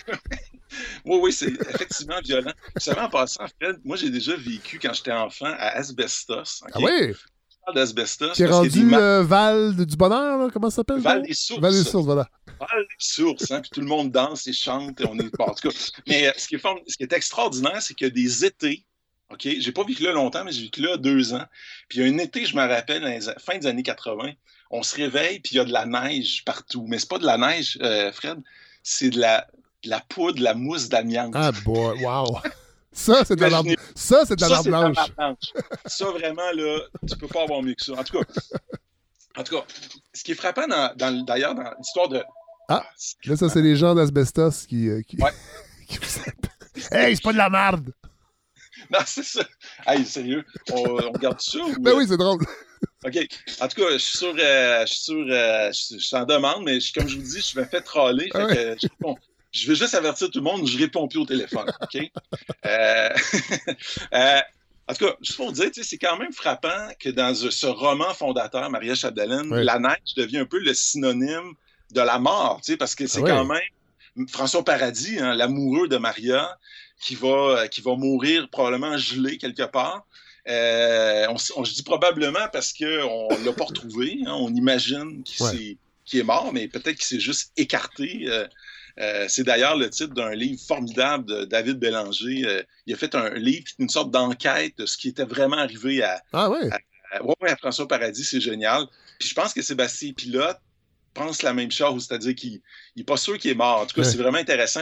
[1.05, 2.51] oui, oui, c'est effectivement violent.
[2.75, 6.61] Vous savez, en passant, Fred, moi, j'ai déjà vécu quand j'étais enfant à Asbestos.
[6.71, 7.13] Ah oui?
[7.73, 8.33] D'Asbestos.
[8.33, 10.47] Qui est rendu ma- euh, Val du Bonheur, là?
[10.51, 10.99] comment ça s'appelle?
[10.99, 11.61] Val des Sources.
[11.61, 12.27] Val des Sources, voilà.
[12.59, 14.99] Val des Sources, hein, puis tout le monde danse et chante.
[15.01, 15.31] Et on est...
[15.39, 15.75] en tout cas,
[16.07, 18.45] mais euh, ce qui est, form- ce qui est extraordinaire, c'est qu'il y a des
[18.45, 18.85] étés.
[19.31, 19.47] OK?
[19.59, 21.45] J'ai pas vécu là longtemps, mais j'ai vécu là deux ans.
[21.87, 23.03] Puis il y a un été, je me rappelle,
[23.39, 24.31] fin des années 80,
[24.71, 26.85] on se réveille, puis il y a de la neige partout.
[26.87, 28.39] Mais c'est pas de la neige, euh, Fred,
[28.81, 29.47] c'est de la,
[29.83, 31.33] de la poudre, de la mousse d'amiante.
[31.35, 32.39] Ah boy, wow.
[32.91, 35.65] Ça, c'est de la Imaginez- ça, c'est de la Ça, marde c'est de la blanche.
[35.85, 37.93] Ça, vraiment, là, tu peux pas avoir mieux que ça.
[37.93, 38.25] En tout cas,
[39.37, 39.63] en tout cas
[40.13, 42.23] ce qui est frappant, dans, dans- d'ailleurs, dans l'histoire de...
[42.67, 42.83] Ah.
[43.25, 45.31] Là, ça, c'est les gens d'Asbestos qui, euh, qui, Ouais.
[45.87, 46.99] qui vous appellent.
[47.09, 47.91] Hey, c'est pas de la marde!
[48.91, 49.41] Non, c'est ça.
[49.85, 51.75] Hey, sérieux, on, on regarde ça ou...
[51.79, 52.39] Ben oui, c'est drôle.
[53.05, 53.17] OK.
[53.61, 56.63] En tout cas, je suis sûr, euh, je suis sûr, euh, je, je t'en demande,
[56.63, 58.29] mais je- comme je vous dis, je me fais troller.
[58.31, 59.17] Fait Ah que je, réponds-
[59.51, 61.71] je veux juste avertir tout le monde, je réponds plus au téléphone.
[61.81, 61.97] OK?
[62.65, 63.09] Euh,
[64.13, 64.39] euh,
[64.87, 68.13] en tout cas, juste pour vous dire, c'est quand même frappant que dans ce roman
[68.13, 69.63] fondateur, Maria Chapdelaine, Oui.
[69.63, 71.53] la neige devient un peu le synonyme
[71.91, 73.29] de la mort, parce que c'est Ah oui.
[73.31, 76.57] quand même François Paradis, hein, l'amoureux de Maria,
[77.01, 80.05] qui va, qui va mourir probablement gelé quelque part.
[80.47, 82.85] Euh, on, on- je dis probablement parce qu'on
[83.29, 84.19] ne l'a pas retrouvé.
[84.25, 84.33] hein.
[84.33, 85.77] on imagine qu'il Ouais.
[86.19, 88.23] est mort, mais peut-être qu'il s'est juste écarté.
[88.27, 88.47] Euh,
[88.99, 92.43] euh, c'est d'ailleurs le titre d'un livre formidable de David Bélanger.
[92.45, 96.03] Euh, il a fait un livre, une sorte d'enquête de ce qui était vraiment arrivé
[96.03, 96.69] à, Ah ouais.
[97.11, 98.23] à- ouais, ouais, à François Paradis.
[98.23, 98.85] C'est génial.
[99.19, 100.57] Puis je pense que Sébastien Pilote
[101.13, 102.61] pense la même chose, c'est-à-dire qu'il
[102.95, 103.81] n'est pas sûr qu'il est mort.
[103.81, 104.81] En tout cas, c'est vraiment intéressant.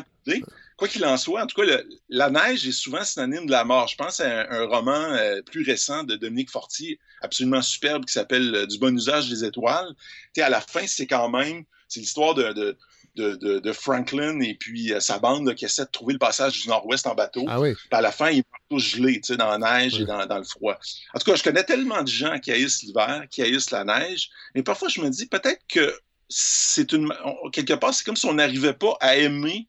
[0.75, 3.63] Quoi qu'il en soit, en tout cas, le- la neige est souvent synonyme de la
[3.63, 3.87] mort.
[3.87, 8.13] Je pense à un, un roman euh, plus récent de Dominique Fortier, absolument superbe, qui
[8.13, 9.91] s'appelle euh, Du bon usage des étoiles.
[10.39, 12.77] À la fin, c'est quand même, c'est l'histoire de, de,
[13.17, 16.19] de, de- de Franklin et puis euh, sa bande là, qui essaie de trouver le
[16.19, 17.43] passage du Nord-Ouest en bateau.
[17.49, 17.73] Ah oui.
[17.73, 20.01] Puis à la fin, ils sont tous gelés, tu sais, dans la neige Oui.
[20.03, 20.77] et dans, dans le froid.
[21.13, 24.29] En tout cas, je connais tellement de gens qui haïssent l'hiver, qui haïssent la neige,
[24.55, 25.93] mais parfois je me dis peut-être que
[26.29, 27.11] c'est une.
[27.25, 29.67] on- quelque part, c'est comme si on n'arrivait pas à aimer,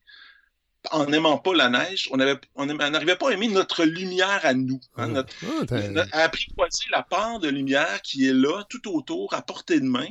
[0.92, 4.80] en n'aimant pas la neige, on n'arrivait pas à aimer notre lumière à nous.
[4.96, 9.34] hein, notre- Ah, notre- à apprivoiser la part de lumière qui est là, tout autour,
[9.34, 10.06] à portée de main.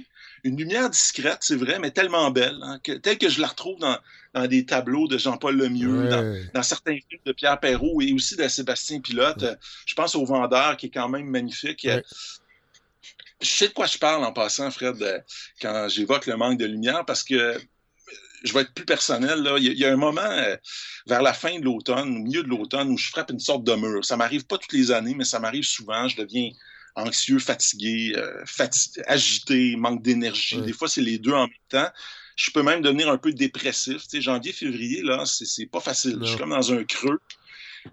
[0.47, 3.77] Une lumière discrète, c'est vrai, mais tellement belle, hein, que, telle que je la retrouve
[3.79, 3.97] dans,
[4.33, 6.49] dans des tableaux de Jean-Paul Lemieux, dans, Ouais.
[6.53, 9.41] dans certains films de Pierre Perrault et aussi de Sébastien Pilote.
[9.41, 9.55] Ouais.
[9.85, 11.83] Je pense au Vendeur, qui est quand même magnifique.
[11.85, 12.03] Ouais.
[13.41, 15.19] Je sais de quoi je parle en passant, Fred, euh,
[15.61, 17.59] quand j'évoque le manque de lumière, parce que euh,
[18.43, 19.41] je vais être plus personnel.
[19.43, 19.55] Là.
[19.57, 20.55] Il, y a, il y a un moment euh,
[21.07, 23.75] vers la fin de l'automne, au milieu de l'automne, où je frappe une sorte de
[23.75, 24.05] mur.
[24.05, 26.07] Ça m'arrive pas toutes les années, mais ça m'arrive souvent.
[26.07, 26.49] Je deviens
[26.97, 30.61] anxieux, fatigué, euh, fati- agité, manque d'énergie.
[30.61, 31.87] Des fois, c'est les deux en même temps.
[32.35, 34.03] Je peux même devenir un peu dépressif.
[34.03, 36.17] Tu sais, janvier, février, là, c'est pas facile.
[36.21, 37.19] Je suis comme dans un creux.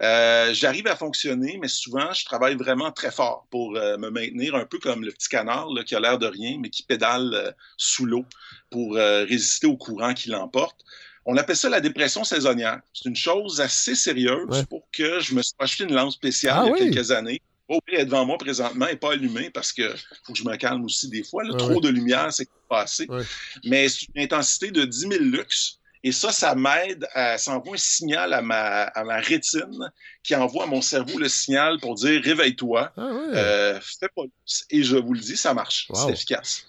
[0.02, 4.54] Euh, J'arrive à fonctionner, mais souvent, je travaille vraiment très fort pour euh, me maintenir
[4.56, 7.54] un peu comme le petit canard là, qui a l'air de rien, mais qui pédale
[7.76, 8.24] sous l'eau
[8.70, 10.80] pour résister au courant qui l'emporte.
[11.26, 12.80] On appelle ça la dépression saisonnière.
[12.92, 14.66] C'est une chose assez sérieuse Ouais.
[14.66, 16.90] pour que je me suis acheté une lampe spéciale Ah il y a oui?
[16.90, 17.40] quelques années.
[17.68, 19.88] Au pire, elle est devant moi présentement et pas allumée parce que
[20.24, 21.42] faut que je me calme aussi des fois.
[21.44, 21.50] là.
[21.53, 21.81] Ouais, Trop ouais.
[21.81, 23.07] de lumière, c'est pas assez.
[23.09, 23.22] Ouais.
[23.64, 25.79] Mais c'est une intensité de 10 000 lux.
[26.07, 29.90] Et ça, ça m'aide à, ça envoie un signal à ma, à ma rétine
[30.22, 34.66] qui envoie à mon cerveau le signal pour dire réveille-toi, Ah euh, fais pas lousse.
[34.68, 35.87] Et je vous le dis, ça marche.
[35.88, 36.05] Wow.
[36.07, 36.66] C'est efficace.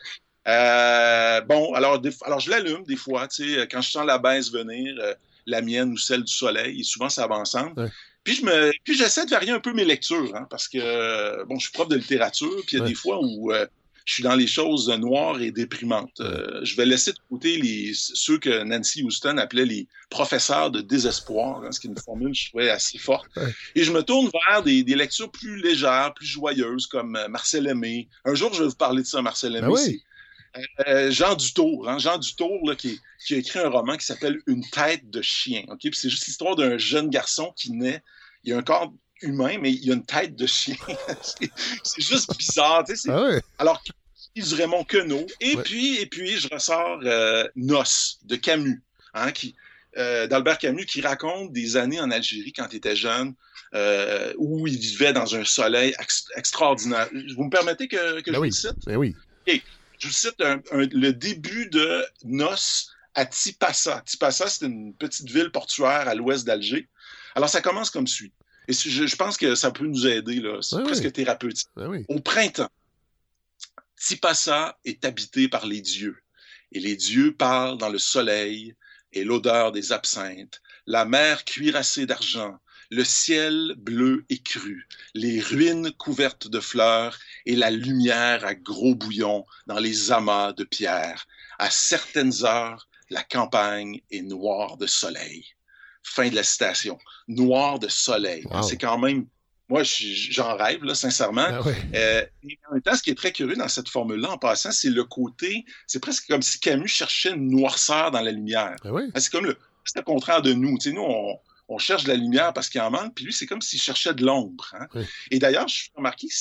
[0.47, 4.17] Euh, bon, alors, des- alors je l'allume des fois, tu sais, quand je sens la
[4.19, 5.13] baisse venir, euh,
[5.47, 7.91] la mienne ou celle du soleil, et souvent ça va ensemble.
[8.25, 11.57] Puis je me, puis j'essaie de varier un peu mes lectures, hein, parce que bon,
[11.57, 12.89] je suis prof de littérature, puis il y a Ouais.
[12.89, 13.65] des fois où euh,
[14.03, 16.19] je suis dans les choses noires et déprimantes.
[16.19, 20.81] Euh, je vais laisser de côté les, ceux que Nancy Houston appelait les professeurs de
[20.81, 23.27] désespoir, hein, ce qui est une formule je trouvais assez forte.
[23.38, 23.53] Ouais.
[23.75, 27.67] Et je me tourne vers des, des lectures plus légères, plus joyeuses, comme euh, Marcel
[27.67, 28.07] Aimé.
[28.25, 29.67] Un jour, je vais vous parler de ça, Marcel Aimé.
[29.67, 30.01] Ben oui.
[30.88, 34.39] Euh, Jean Dutour, hein, Jean Dutour là, qui, qui a écrit un roman qui s'appelle
[34.47, 35.63] Une tête de chien.
[35.67, 35.79] ok?
[35.81, 38.01] Puis c'est juste l'histoire d'un jeune garçon qui naît.
[38.45, 40.75] Il a un corps humain, mais il a une tête de chien.
[41.21, 42.84] c'est, juste bizarre.
[42.88, 43.81] tu sais, Ah alors,
[44.36, 45.25] il du Raymond Queneau.
[45.41, 45.63] Et Ouais.
[45.63, 48.81] puis, et puis, je ressors euh, Noce de Camus.
[49.13, 49.55] hein, qui,
[49.97, 53.34] euh, d'Albert Camus qui raconte des années en Algérie quand il était jeune,
[53.73, 55.95] euh, où il vivait dans un soleil
[56.36, 57.08] extraordinaire.
[57.38, 58.86] Vous me permettez que, que ben je vous cite?
[58.86, 59.15] Ben oui.
[59.97, 60.36] Je vous cite
[60.73, 64.01] le début de Noces à Tipassa.
[64.05, 66.89] Tipassa, c'est une petite ville portuaire à l'ouest d'Alger.
[67.35, 68.33] Alors, ça commence comme suit.
[68.67, 70.59] Et je, pense que ça peut nous aider, là.
[70.61, 71.67] C'est presque thérapeutique.
[72.07, 72.71] Au printemps,
[73.99, 76.17] Tipassa est habité par les dieux.
[76.71, 78.75] Et les dieux parlent dans le soleil
[79.13, 85.91] et l'odeur des absinthes, la mer cuirassée d'argent, le ciel bleu et cru, les ruines
[85.91, 91.27] couvertes de fleurs et la lumière à gros bouillons dans les amas de pierre.
[91.57, 95.54] À certaines heures, la campagne est noire de soleil.
[96.07, 96.97] Fin de la citation.
[97.27, 98.45] Noire de soleil.
[98.61, 99.25] C'est quand même
[99.67, 101.47] moi, j'en rêve, là, sincèrement.
[101.49, 101.61] Ah
[101.95, 102.23] euh,
[102.69, 105.03] en même temps, ce qui est très curieux dans cette formule-là, en passant, c'est le
[105.03, 108.75] côté, c'est presque comme si Camus cherchait une noirceur dans la lumière.
[108.83, 110.77] Ah ah, c'est comme le, c'est le contraire de nous.
[110.77, 111.03] Tu sais, nous,
[111.67, 114.13] on, cherche de la lumière parce qu'il en manque, puis lui, c'est comme s'il cherchait
[114.13, 114.75] de l'ombre.
[114.79, 115.01] Hein.
[115.31, 116.33] Et d'ailleurs, je suis remarqué que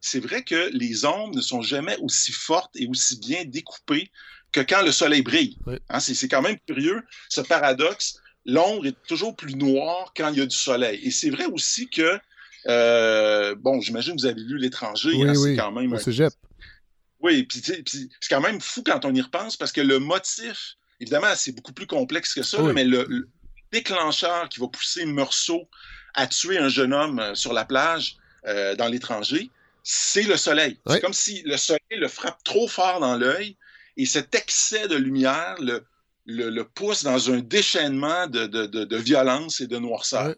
[0.00, 4.10] c'est vrai que les ombres ne sont jamais aussi fortes et aussi bien découpées
[4.52, 5.58] que quand le soleil brille.
[5.88, 8.20] Hein, c'est quand même curieux, ce paradoxe.
[8.46, 11.00] L'ombre est toujours plus noire quand il y a du soleil.
[11.02, 12.18] Et c'est vrai aussi que
[12.68, 15.10] euh, bon, j'imagine que vous avez lu L'étranger.
[15.14, 15.92] Oui, hein, oui, quand même.
[15.92, 15.98] Au
[17.20, 21.34] Oui, puis c'est quand même fou quand on y repense parce que le motif, évidemment,
[21.36, 23.28] c'est beaucoup plus complexe que ça, mais le,
[23.72, 25.68] déclencheur qui va pousser Meursault
[26.14, 29.50] à tuer un jeune homme euh, sur la plage euh, dans l'étranger,
[29.82, 30.78] c'est le soleil.
[30.86, 33.56] C'est comme si le soleil le frappe trop fort dans l'œil
[33.96, 35.84] et cet excès de lumière le,
[36.26, 40.34] le, pousse dans un déchaînement de, de, violence et de noirceur.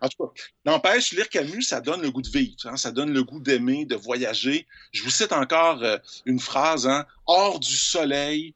[0.00, 2.76] En tout cas, n'empêche, lire Camus, ça donne le goût de vivre, hein.
[2.76, 4.66] ça donne le goût d'aimer, de voyager.
[4.92, 8.54] Je vous cite encore euh, une phrase, hein, Hors du soleil,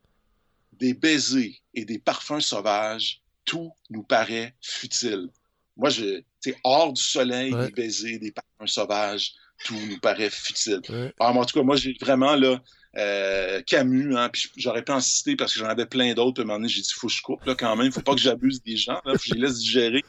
[0.73, 5.29] des baisers et des parfums sauvages, tout nous paraît futile.
[5.77, 6.23] Moi, je,
[6.65, 9.33] hors du soleil, des baisers, des parfums sauvages,
[9.65, 10.81] tout nous paraît futile.
[11.19, 12.61] en tout cas, moi, j'ai vraiment là,
[12.97, 16.41] euh, Camus, hein, puis j'aurais pu en citer parce que j'en avais plein d'autres.
[16.41, 17.91] À un moment donné, j'ai dit, faut que je coupe là, quand même.
[17.93, 19.01] Faut pas que j'abuse des gens.
[19.05, 20.05] Là, faut que je les laisse digérer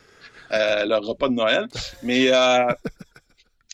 [0.51, 1.67] euh, leur repas de Noël.
[2.03, 2.67] Mais euh,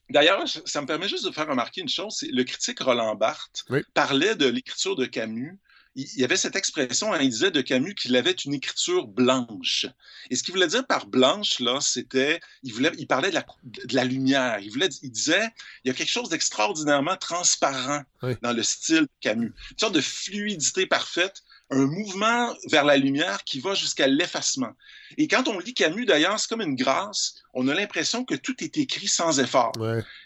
[0.10, 2.26] d'ailleurs, ça me permet juste de faire remarquer une chose.
[2.32, 5.60] Le critique Roland Barthes parlait de l'écriture de Camus
[5.96, 9.86] il y avait cette expression, hein, il disait de Camus qu'il avait une écriture blanche.
[10.30, 13.46] Et ce qu'il voulait dire par blanche, là, c'était, il, voulait, il parlait de la,
[13.64, 14.60] de la lumière.
[14.60, 15.50] Il, voulait, il disait,
[15.84, 18.04] il y a quelque chose d'extraordinairement transparent
[18.42, 19.54] dans le style de Camus.
[19.72, 24.72] Une sorte de fluidité parfaite, un mouvement vers la lumière qui va jusqu'à l'effacement.
[25.18, 27.36] Et quand on lit Camus, d'ailleurs, c'est comme une grâce.
[27.54, 29.74] On a l'impression que tout est écrit sans effort.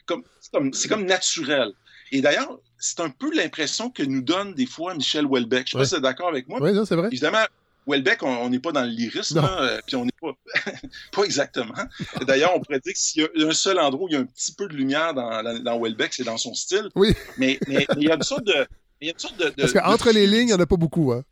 [0.05, 1.73] Comme, c'est comme, comme naturel.
[2.11, 5.67] Et d'ailleurs, c'est un peu l'impression que nous donne des fois Michel Houellebecq.
[5.69, 6.59] Je ne sais pas si tu es d'accord avec moi.
[6.61, 7.07] Oui, c'est vrai.
[7.07, 7.45] Évidemment,
[7.87, 10.33] Houellebecq, on n'est pas dans le lyrisme, euh, puis on n'est pas,
[11.11, 11.73] pas exactement.
[12.21, 14.21] D'ailleurs, on pourrait dire que s'il y a un seul endroit où il y a
[14.21, 16.89] un petit peu de lumière dans, dans, Houellebecq, c'est dans son style.
[16.95, 17.13] Oui.
[17.37, 18.65] Mais, mais, il y a une sorte de...
[19.01, 20.77] Il y a une sorte de, Parce qu'entre les lignes, il n'y en a pas
[20.77, 21.11] beaucoup.
[21.11, 21.23] Hein?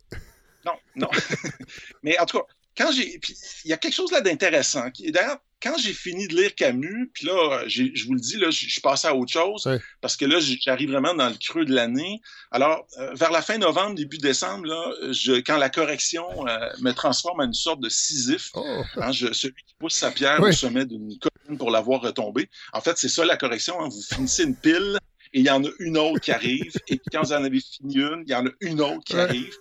[0.64, 1.08] Non, non.
[2.02, 2.44] mais en tout cas,
[2.76, 3.20] quand j'ai.
[3.64, 4.86] il y a quelque chose là d'intéressant.
[5.08, 8.68] D'ailleurs, quand j'ai fini de lire Camus, puis là, je vous le dis, là, je
[8.68, 9.68] suis passé à autre chose,
[10.02, 12.20] parce que là, j'arrive vraiment dans le creux de l'année.
[12.50, 16.92] Alors, euh, vers la fin novembre, début décembre, là, je, quand la correction euh, me
[16.92, 18.82] transforme en une sorte de Sisyphe, oh.
[18.96, 22.50] hein, celui qui pousse sa pierre au sommet d'une colline pour la voir retomber.
[22.74, 23.80] En fait, c'est ça la correction.
[23.80, 23.88] Hein.
[23.88, 24.98] vous finissez une pile,
[25.32, 27.96] et il y en a une autre qui arrive, et quand vous en avez fini
[27.96, 29.56] une, il y en a une autre qui arrive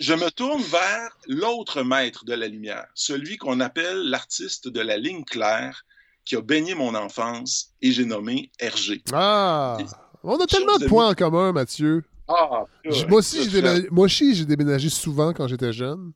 [0.00, 4.96] je me tourne vers l'autre maître de la lumière, celui qu'on appelle l'artiste de la
[4.96, 5.84] ligne claire,
[6.24, 9.02] qui a baigné mon enfance et j'ai nommé Hergé.
[9.12, 9.76] Ah!
[10.22, 12.02] On a tellement de points en commun, Mathieu.
[12.26, 12.64] Ah,
[13.08, 16.12] moi, aussi, j'ai déménagé, souvent quand j'étais jeune.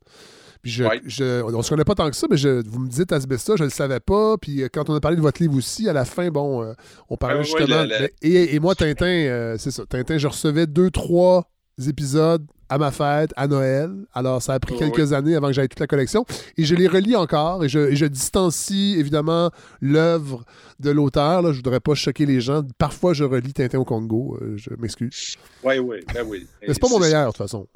[0.63, 3.65] Puis je, on se connaît pas tant que ça, mais vous me dites Asbesta, je
[3.65, 4.37] le savais pas.
[4.39, 6.73] Puis euh, quand on a parlé de votre livre aussi, à la fin, bon, euh,
[7.09, 7.85] on parlait ah justement.
[8.23, 9.85] et, moi, Tintin, euh, c'est ça.
[9.87, 11.49] Tintin, je recevais deux, trois
[11.87, 13.91] épisodes à ma fête, à Noël.
[14.13, 16.25] Alors, ça a pris quelques années avant que j'aille toute la collection.
[16.57, 20.45] Et je les relis encore et je, distancie évidemment l'œuvre
[20.81, 21.43] de l'auteur.
[21.43, 22.63] Je ne voudrais pas choquer les gens.
[22.79, 24.39] Parfois, je relis Tintin au Congo.
[24.41, 25.37] Euh, je m'excuse.
[25.63, 26.47] Oui, oui, ben oui.
[26.63, 27.67] Mais c'est pas mon meilleur, de toute façon.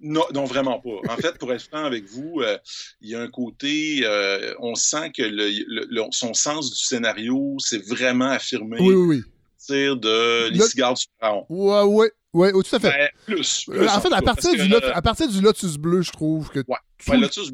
[0.00, 1.12] Non, non, vraiment pas.
[1.12, 2.56] En fait, pour être franc avec vous, euh,
[3.00, 7.78] il y a un côté, euh, on sent que le, son sens du scénario s'est
[7.78, 8.76] vraiment affirmé.
[8.80, 9.22] Oui, oui,
[9.68, 9.74] oui.
[9.96, 11.44] de Les cigares du pharaon.
[11.48, 12.12] Ouais, ouais.
[12.34, 12.90] Oui, tout à fait.
[12.90, 16.60] Ben, plus, en fait, à partir, du à partir, du Lotus bleu, je trouve que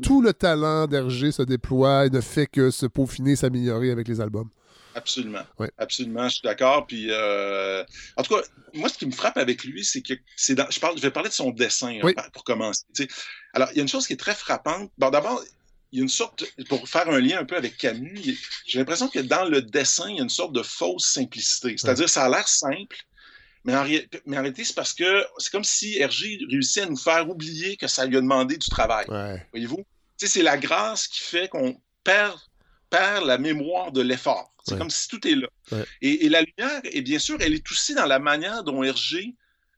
[0.03, 4.21] tout, le talent d'Hergé se déploie et ne fait que se peaufiner, s'améliorer avec les
[4.21, 4.49] albums.
[4.97, 5.43] Absolument.
[5.79, 6.87] Absolument, je suis d'accord.
[6.87, 7.85] Puis, euh,
[8.17, 8.43] en tout cas,
[8.75, 11.29] moi, ce qui me frappe avec lui, c'est que c'est je, parle, je vais parler
[11.29, 12.85] de son dessin hein, pour commencer.
[13.53, 14.91] Alors, il y a une chose qui est très frappante.
[14.99, 15.43] Bon, d'abord,
[15.93, 19.09] il y a une sorte, pour faire un lien un peu avec Camus, j'ai l'impression
[19.09, 21.77] que dans le dessin, il y a une sorte de fausse simplicité.
[21.77, 22.97] C'est-à-dire, ça a l'air simple,
[23.65, 23.85] mais en,
[24.27, 27.77] mais en réalité, c'est parce que c'est comme si Hergé réussit à nous faire oublier
[27.77, 29.07] que ça lui a demandé du travail.
[29.53, 29.85] Voyez-vous?
[30.17, 32.39] C'est la grâce qui fait qu'on perd,
[32.89, 34.55] perd la mémoire de l'effort.
[34.67, 35.49] C'est comme si tout est là.
[36.01, 39.35] Et, la lumière, et bien sûr, elle est aussi dans la manière dont Hergé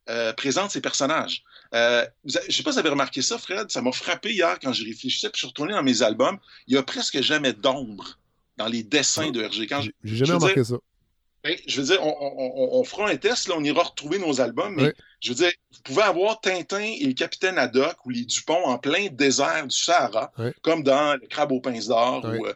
[0.09, 1.43] euh, présente ses personnages.
[1.73, 4.57] Euh, je ne sais pas si vous avez remarqué ça, Fred, ça m'a frappé hier
[4.61, 6.39] quand je réfléchissais, puis je suis retourné dans mes albums.
[6.67, 8.17] Il n'y a presque jamais d'ombre
[8.55, 9.67] dans les dessins de Hergé.
[10.03, 10.75] J'ai jamais remarqué ça.
[11.67, 15.29] Je veux dire, on, fera un test, là, on ira retrouver nos albums, mais je
[15.29, 19.07] veux dire, vous pouvez avoir Tintin et le Capitaine Haddock ou les Dupont en plein
[19.11, 20.31] désert du Sahara,
[20.61, 22.53] comme dans Le Crabe aux pinces d'or ou euh,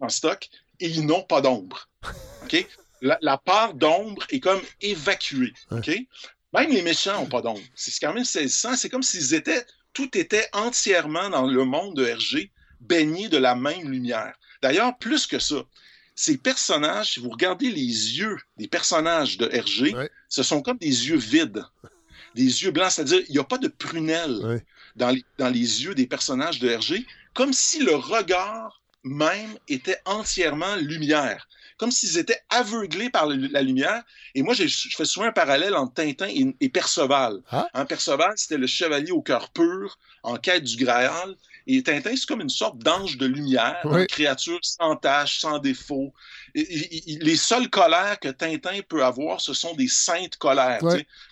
[0.00, 0.48] en stock,
[0.80, 1.88] et ils n'ont pas d'ombre.
[2.44, 2.66] OK?
[3.02, 5.52] La, part d'ombre est comme évacuée.
[5.70, 5.90] OK?
[6.52, 7.60] Même les méchants n'ont pas d'ombre.
[7.74, 8.76] C'est quand même saisissant.
[8.76, 13.54] C'est comme s'ils étaient, tout était entièrement dans le monde de Hergé, baigné de la
[13.54, 14.32] même lumière.
[14.62, 15.62] D'ailleurs, plus que ça,
[16.16, 19.94] ces personnages, si vous regardez les yeux des personnages de Hergé,
[20.28, 21.62] ce sont comme des yeux vides,
[22.34, 24.62] des yeux blancs, c'est-à-dire il n'y a pas de prunelle
[24.96, 29.98] dans, les, dans les yeux des personnages de Hergé, comme si le regard même était
[30.06, 34.02] entièrement lumière comme s'ils étaient aveuglés par la lumière.
[34.34, 37.42] Et moi, je fais souvent un parallèle entre Tintin et, Perceval.
[37.50, 37.68] Ah.
[37.74, 41.36] Hein, Perceval, c'était le chevalier au cœur pur, en quête du Graal.
[41.68, 46.12] Et Tintin, c'est comme une sorte d'ange de lumière, une créature sans tache, sans défaut.
[46.54, 50.80] les seules colères que Tintin peut avoir, ce sont des saintes colères.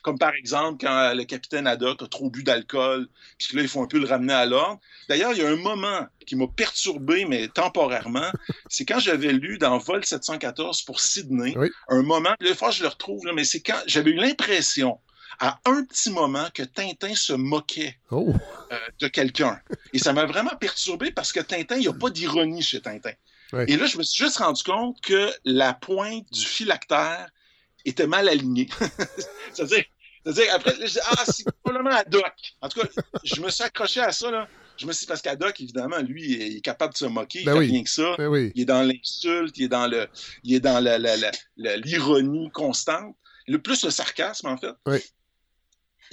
[0.02, 3.82] Comme par exemple quand le capitaine Haddock a trop bu d'alcool, puis là, il faut
[3.82, 4.80] un peu le ramener à l'ordre.
[5.08, 8.30] D'ailleurs, il y a un moment qui m'a perturbé, mais temporairement,
[8.68, 11.54] c'est quand j'avais lu dans Vol 714 pour Sydney,
[11.88, 14.98] un moment, là, fois je le retrouve, mais c'est quand j'avais eu l'impression
[15.38, 18.32] à un petit moment que Tintin se moquait oh.
[18.72, 19.60] euh, de quelqu'un.
[19.92, 23.12] Et ça m'a vraiment perturbé parce que Tintin, il n'y a pas d'ironie chez Tintin.
[23.68, 27.28] Et là, je me suis juste rendu compte que la pointe du phylactère
[27.84, 28.68] était mal alignée.
[29.52, 32.34] C'est-à-dire, après, je dis, ah, c'est probablement Haddock.
[32.60, 32.88] En tout cas,
[33.22, 34.48] je me suis accroché à ça, là.
[34.76, 37.44] Je me suis dit, parce qu'Haddock, évidemment, lui, il est capable de se moquer, il
[37.44, 38.16] ben fait rien que ça.
[38.18, 40.08] Ben il est dans l'insulte, il est dans le,
[40.42, 40.82] il est dans
[41.56, 43.14] l'ironie constante.
[43.46, 44.72] Le plus le sarcasme, en fait.
[44.86, 44.98] Oui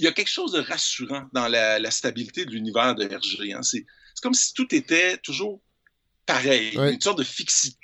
[0.02, 3.52] il y a quelque chose de rassurant dans la, stabilité de l'univers de Hergé.
[3.52, 3.62] Hein.
[3.62, 3.86] C'est
[4.20, 5.60] comme si tout était toujours
[6.26, 7.78] pareil, une sorte de fixité.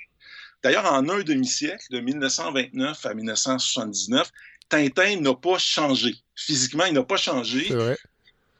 [0.61, 4.29] D'ailleurs, en un demi-siècle, de 1929 à 1979,
[4.67, 6.13] Tintin n'a pas changé.
[6.35, 7.71] Physiquement, il n'a pas changé.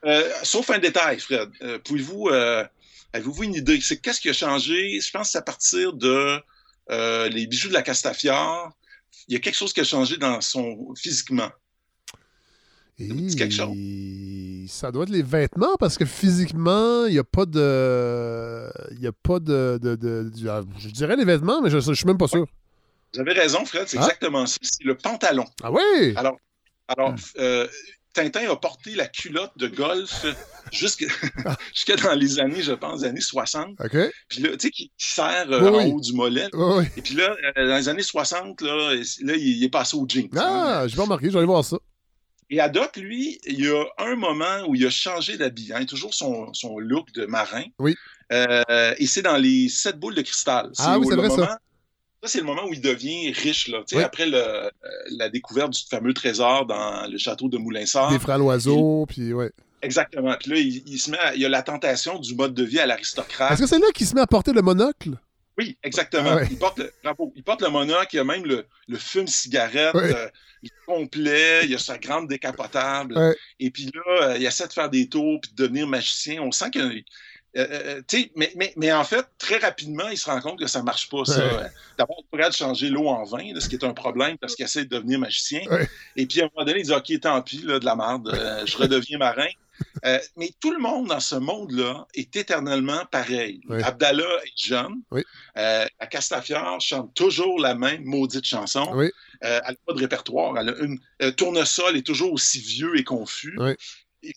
[0.06, 1.50] Euh, sauf un détail, Fred.
[1.62, 2.66] Euh, pouvez-vous, euh,
[3.12, 3.82] avez-vous une idée?
[3.82, 5.02] C'est qu'est-ce qui a changé?
[5.02, 6.42] Je pense que c'est à partir de
[7.28, 8.72] les bijoux de la Castafiore.
[9.28, 11.52] Il y a quelque chose qui a changé dans son physiquement.
[14.68, 18.70] Ça doit être les vêtements parce que physiquement, il n'y a pas de.
[18.92, 19.80] Il n'y a pas de,
[20.48, 22.46] ah, Je dirais les vêtements, mais je ne suis même pas sûr.
[23.14, 24.04] Vous avez raison, Fred, c'est ah.
[24.04, 24.58] exactement ça.
[24.62, 25.46] C'est le pantalon.
[25.64, 26.14] Ah oui?
[26.16, 26.38] Alors,
[26.88, 27.68] alors euh,
[28.14, 30.26] Tintin a porté la culotte de golf
[30.72, 31.06] jusque,
[31.74, 33.78] jusque dans les années, je pense, années 60.
[34.28, 36.48] Puis là, tu sais, qui sert euh, en haut du mollet.
[36.98, 40.30] Et puis là, euh, dans les années 60, là, là il, est passé au jeans.
[40.36, 41.78] Ah, je vais remarquer, je vais aller voir ça.
[42.50, 45.72] Et Haddock, lui, il y a un moment où il a changé d'habit.
[45.74, 47.66] Hein, toujours son, son, look de marin.
[47.78, 47.96] Oui.
[48.32, 50.72] Euh, et c'est dans les sept boules de cristal.
[50.80, 51.60] Ah oui, c'est vrai moment, ça.
[52.22, 53.84] Ça, c'est le moment où il devient riche, là.
[54.04, 54.70] Après le, euh,
[55.18, 58.12] la découverte du fameux trésor dans le château de Moulinsart.
[58.12, 59.52] Des frères l'oiseau, puis ouais.
[59.82, 60.36] Exactement.
[60.38, 62.86] Puis là, il, se met il y a la tentation du mode de vie à
[62.86, 63.54] l'aristocrate.
[63.54, 65.18] Est-ce que c'est là qu'il se met à porter le monocle?
[65.60, 66.38] Oui, exactement.
[66.40, 66.94] Ah il, porte le,
[67.36, 69.94] il porte le monocle, il y a même le, le fume-cigarette.
[69.94, 70.30] Euh,
[70.64, 73.36] il est complet, il a sa grande décapotable.
[73.60, 76.42] Et puis là, euh, il essaie de faire des tours puis de devenir magicien.
[76.42, 76.80] On sent que.
[76.80, 76.94] Euh,
[77.58, 78.02] euh,
[78.38, 81.10] mais, mais, mais, en fait, très rapidement, il se rend compte que ça ne marche
[81.10, 81.42] pas, ça.
[81.98, 84.86] D'abord, il pourrait changer l'eau en vin, ce qui est un problème parce qu'il essaie
[84.86, 85.62] de devenir magicien.
[86.16, 88.32] Et puis, à un moment donné, il dit OK, tant pis, là, de la merde,
[88.66, 89.50] je redeviens marin.
[90.38, 93.62] Mais tout le monde dans ce monde-là est éternellement pareil.
[93.84, 95.02] Abdallah est jeune.
[95.56, 99.10] la Castafiore chante toujours la même maudite chanson.
[99.44, 100.58] Euh, elle n'a pas de répertoire.
[100.58, 103.58] Elle a une euh, tournesol est toujours aussi vieux et confus.
[104.22, 104.34] il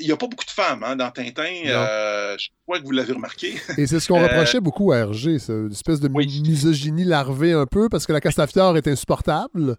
[0.00, 1.62] n'y a pas beaucoup de femmes hein, dans Tintin.
[1.66, 3.56] Euh, je crois que vous l'avez remarqué.
[3.76, 7.88] Et c'est ce qu'on reprochait beaucoup à Hergé, une espèce de misogynie larvée un peu,
[7.88, 9.76] parce que la Castafiore est insupportable.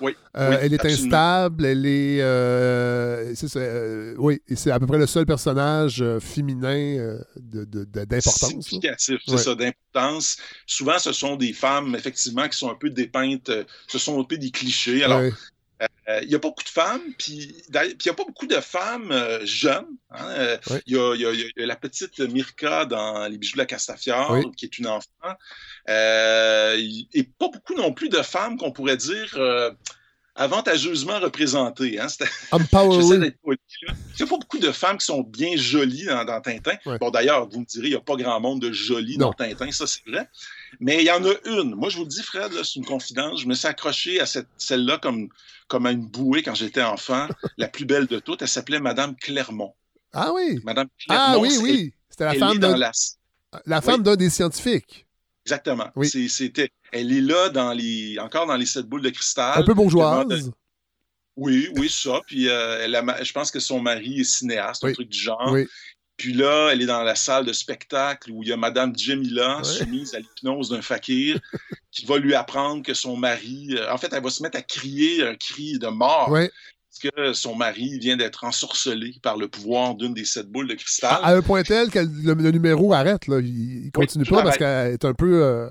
[0.00, 2.20] Oui, euh, elle est instable, elle est.
[2.20, 8.48] Euh, euh, oui, c'est à peu près le seul personnage féminin d'importance.
[8.48, 10.38] Significatif, c'est ça, d'importance.
[10.66, 13.50] Souvent, ce sont des femmes, effectivement, qui sont un peu dépeintes,
[13.88, 15.04] ce sont un peu des clichés.
[15.04, 15.22] Alors,
[16.22, 19.14] il n'y a pas beaucoup de femmes, puis il n'y a pas beaucoup de femmes
[19.44, 19.86] jeunes.
[20.10, 24.78] Hein, il, y a, la petite Mirka dans Les bijoux de la Castafiore, qui est
[24.78, 25.08] une enfant.
[25.88, 29.38] et pas beaucoup non plus de femmes qu'on pourrait dire
[30.40, 32.00] avantageusement représentées.
[32.00, 32.06] Hein?
[32.92, 33.58] J'essaie d'être poli.
[33.82, 36.76] Il n'y a pas beaucoup de femmes qui sont bien jolies dans, Tintin.
[36.98, 39.70] Bon, d'ailleurs, vous me direz, il n'y a pas grand monde de jolies dans Tintin,
[39.70, 40.28] ça c'est vrai.
[40.78, 41.74] Mais il y en a une.
[41.74, 43.40] Moi, je vous le dis, Fred, c'est une confidence.
[43.40, 45.28] Je me suis accroché à celle-là comme,
[45.68, 47.28] comme à une bouée quand j'étais enfant.
[47.56, 49.74] la plus belle de toutes, elle s'appelait Madame Clermont.
[50.12, 50.60] Ah oui?
[50.64, 51.24] Madame Clermont.
[51.26, 51.92] Ah oui, oui.
[52.08, 52.76] C'était la femme d'un
[53.66, 53.80] la...
[53.80, 55.06] femme d'un des scientifiques.
[55.44, 55.88] Exactement.
[55.96, 56.08] Oui.
[56.08, 59.60] C'était, elle est là dans les, encore dans les sept boules de cristal.
[59.60, 60.52] Un peu bourgeoise.
[61.36, 62.20] Oui, oui, ça.
[62.26, 62.86] Puis euh,
[63.22, 65.50] je pense que son mari est cinéaste, un truc du genre.
[65.52, 65.66] Oui.
[66.20, 69.64] Puis là, elle est dans la salle de spectacle où il y a Madame Jamila,
[69.64, 71.40] soumise à l'hypnose d'un fakir,
[71.90, 73.68] qui va lui apprendre que son mari.
[73.70, 76.28] Euh, en fait, elle va se mettre à crier un cri de mort.
[76.28, 80.74] Parce que son mari vient d'être ensorcelé par le pouvoir d'une des sept boules de
[80.74, 81.20] cristal.
[81.22, 83.26] À, un point tel que le, numéro arrête.
[83.26, 83.40] Là.
[83.40, 85.70] Il, ne continue pas parce qu'elle est un peu euh,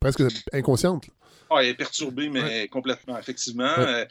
[0.00, 1.04] presque inconsciente.
[1.48, 3.72] Ah, elle est perturbée, mais complètement, effectivement.
[3.78, 4.04] Euh,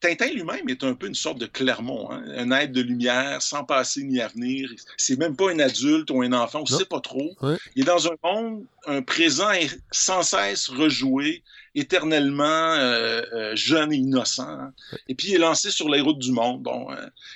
[0.00, 2.22] Tintin lui-même est un peu une sorte de Clermont, hein?
[2.36, 4.70] un être de lumière, sans passer ni à venir.
[4.96, 7.36] C'est même pas un adulte ou un enfant, on ne sait pas trop.
[7.74, 9.50] Il est dans un monde, un présent
[9.90, 11.42] sans cesse rejoué,
[11.74, 14.48] éternellement euh, euh, jeune et innocent.
[14.48, 14.72] Hein.
[15.08, 16.88] Et puis il est lancé sur les routes du monde, bon,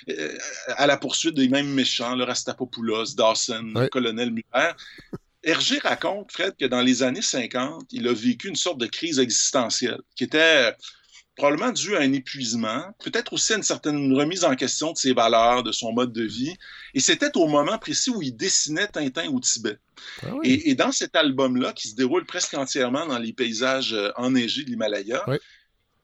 [0.09, 0.37] euh,
[0.67, 4.71] à la poursuite des mêmes méchants, le Rastapopoulos, Dawson, le colonel Muller.
[5.43, 9.19] Hergé raconte, Fred, que dans les années 50, il a vécu une sorte de crise
[9.19, 10.73] existentielle qui était
[11.35, 15.13] probablement dû à un épuisement, peut-être aussi à une certaine remise en question de ses
[15.13, 16.55] valeurs, de son mode de vie.
[16.93, 19.77] Et c'était au moment précis où il dessinait Tintin au Tibet.
[20.21, 24.63] Ah et, dans cet album-là, qui se déroule presque entièrement dans les paysages euh, enneigés
[24.63, 25.25] de l'Himalaya,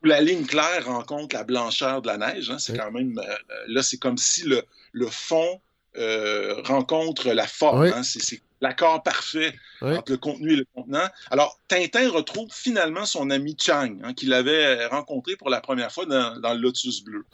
[0.02, 3.18] où la ligne claire rencontre la blancheur de la neige, hein, c'est quand même...
[3.18, 4.62] Euh, là, c'est comme si le,
[4.92, 5.60] le fond
[5.96, 7.84] euh, rencontre la forme.
[7.84, 11.08] Hein, c'est l'accord parfait entre le contenu et le contenant.
[11.30, 16.06] Alors, Tintin retrouve finalement son ami Chang, hein, qu'il avait rencontré pour la première fois
[16.06, 17.24] dans, le Lotus Bleu.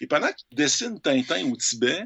[0.00, 2.04] Et pendant qu'il dessine Tintin au Tibet,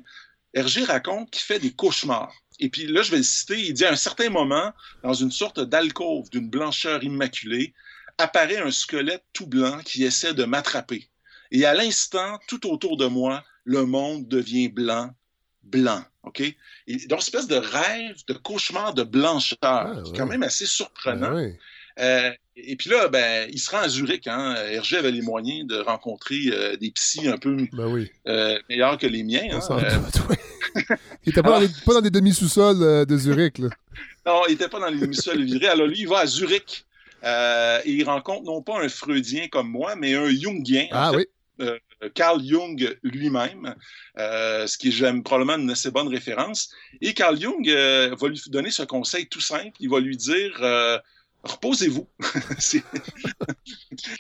[0.55, 2.35] Hergé raconte qu'il fait des cauchemars.
[2.59, 4.73] Et puis là, je vais le citer, il dit à un certain moment,
[5.03, 7.73] dans une sorte d'alcôve d'une blancheur immaculée,
[8.19, 11.09] apparaît un squelette tout blanc qui essaie de m'attraper.
[11.53, 15.11] Et à l'instant, tout autour de moi, le monde devient blanc,
[15.63, 16.03] blanc.
[16.23, 16.41] OK?
[16.41, 16.57] Et,
[17.09, 21.33] donc, espèce de rêve, de cauchemar de blancheur, ah, quand même assez surprenant.
[21.33, 21.57] Ben
[21.99, 24.27] euh, et puis là, ben, il se rend à Zurich.
[24.27, 24.55] Hein?
[24.71, 29.07] Hergé avait les moyens de rencontrer euh, des psys un peu ben euh, meilleurs que
[29.07, 29.49] les miens.
[29.53, 29.61] Hein?
[30.77, 30.83] il
[31.27, 33.59] n'était pas, dans des demi-sous-sols de Zurich.
[33.59, 33.69] Là.
[34.27, 35.65] non, il n'était pas dans les demi-sous-sols de Zurich.
[35.65, 36.85] Alors lui, il va à Zurich.
[37.25, 40.87] et il rencontre non pas un freudien comme moi, mais un jungien.
[40.93, 41.27] Ah oui.
[42.15, 43.75] Carl Jung lui-même,
[44.19, 46.71] euh, ce qui est probablement une assez bonne référence.
[47.01, 49.73] Et Carl Jung euh, va lui donner ce conseil tout simple.
[49.81, 50.99] Il va lui dire euh,
[51.43, 52.09] reposez-vous.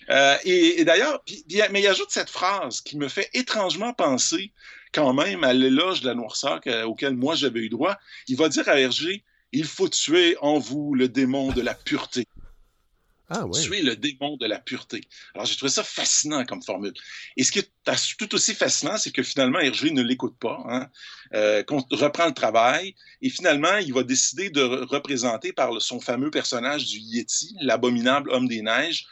[0.44, 1.22] et, d'ailleurs,
[1.70, 4.52] mais il ajoute cette phrase qui me fait étrangement penser
[4.92, 7.96] quand même à l'éloge de la noirceur auquel moi j'avais eu droit.
[8.28, 12.26] Il va dire à Hergé il faut tuer en vous le démon de la pureté.
[13.30, 15.02] Ah, Tu es le démon de la pureté.
[15.34, 16.92] Alors, j'ai trouvé ça fascinant comme formule.
[17.36, 17.70] Et ce qui est
[18.18, 20.88] tout aussi fascinant, c'est que finalement, Hergé ne l'écoute pas, hein,
[21.34, 21.62] euh,
[21.92, 26.98] reprend le travail, et finalement, il va décider de représenter par son fameux personnage du
[26.98, 29.06] Yeti, l'abominable homme des neiges,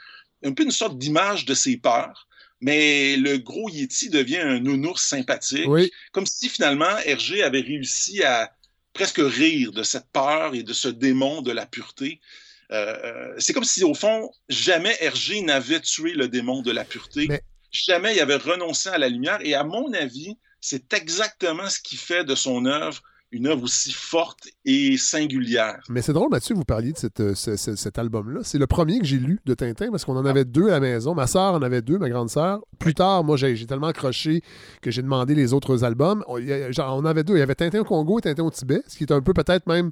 [0.44, 2.26] un peu une sorte d'image de ses peurs.
[2.60, 5.68] Mais le gros Yeti devient un nounours sympathique,
[6.10, 8.52] comme si finalement Hergé avait réussi à
[8.92, 12.20] presque rire de cette peur et de ce démon de la pureté.
[12.70, 16.84] Euh, euh, c'est comme si, au fond, jamais Hergé n'avait tué le démon de la
[16.84, 17.28] pureté.
[17.70, 19.38] Jamais il avait renoncé à la lumière.
[19.42, 23.92] Et à mon avis, c'est exactement ce qui fait de son œuvre une œuvre aussi
[23.92, 25.80] forte et singulière.
[25.88, 28.40] Mais c'est drôle, Mathieu, vous parliez de euh, cet album-là.
[28.42, 30.80] C'est le premier que j'ai lu de Tintin parce qu'on en avait deux à la
[30.80, 31.14] maison.
[31.14, 32.60] Ma sœur en avait deux, ma grande sœur.
[32.78, 34.42] Plus tard, moi, j'ai tellement accroché
[34.80, 36.24] que j'ai demandé les autres albums.
[36.26, 37.34] On, on avait deux.
[37.34, 39.34] Il y avait Tintin au Congo et Tintin au Tibet, ce qui est un peu
[39.34, 39.90] peut-être même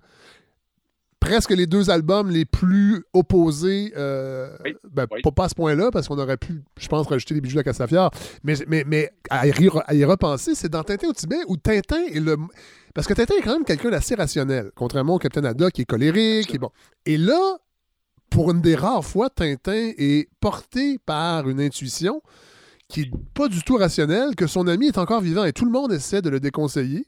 [1.27, 3.93] presque les deux albums les plus opposés.
[3.97, 4.57] Euh,
[4.91, 7.61] ben, Pas à ce point-là, parce qu'on aurait pu, je pense, rajouter les bijoux de
[7.61, 8.11] la Castafiore.
[8.45, 12.37] Mais, mais, mais à, y, repenser, c'est dans Tintin au Tibet où Tintin est le.
[12.95, 15.87] Parce que Tintin est quand même quelqu'un d'assez rationnel, contrairement au Capitaine Haddock qui est
[15.87, 16.55] colérique.
[16.55, 16.71] Et, bon.
[17.05, 17.59] et là,
[18.31, 22.23] pour une des rares fois, Tintin est porté par une intuition
[22.89, 25.73] qui n'est pas du tout rationnelle, que son ami est encore vivant et tout le
[25.73, 27.07] monde essaie de le déconseiller.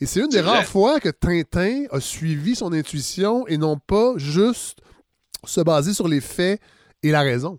[0.00, 4.14] Et c'est une des rares fois que Tintin a suivi son intuition et non pas
[4.16, 4.78] juste
[5.46, 6.60] se baser sur les faits
[7.02, 7.58] et la raison.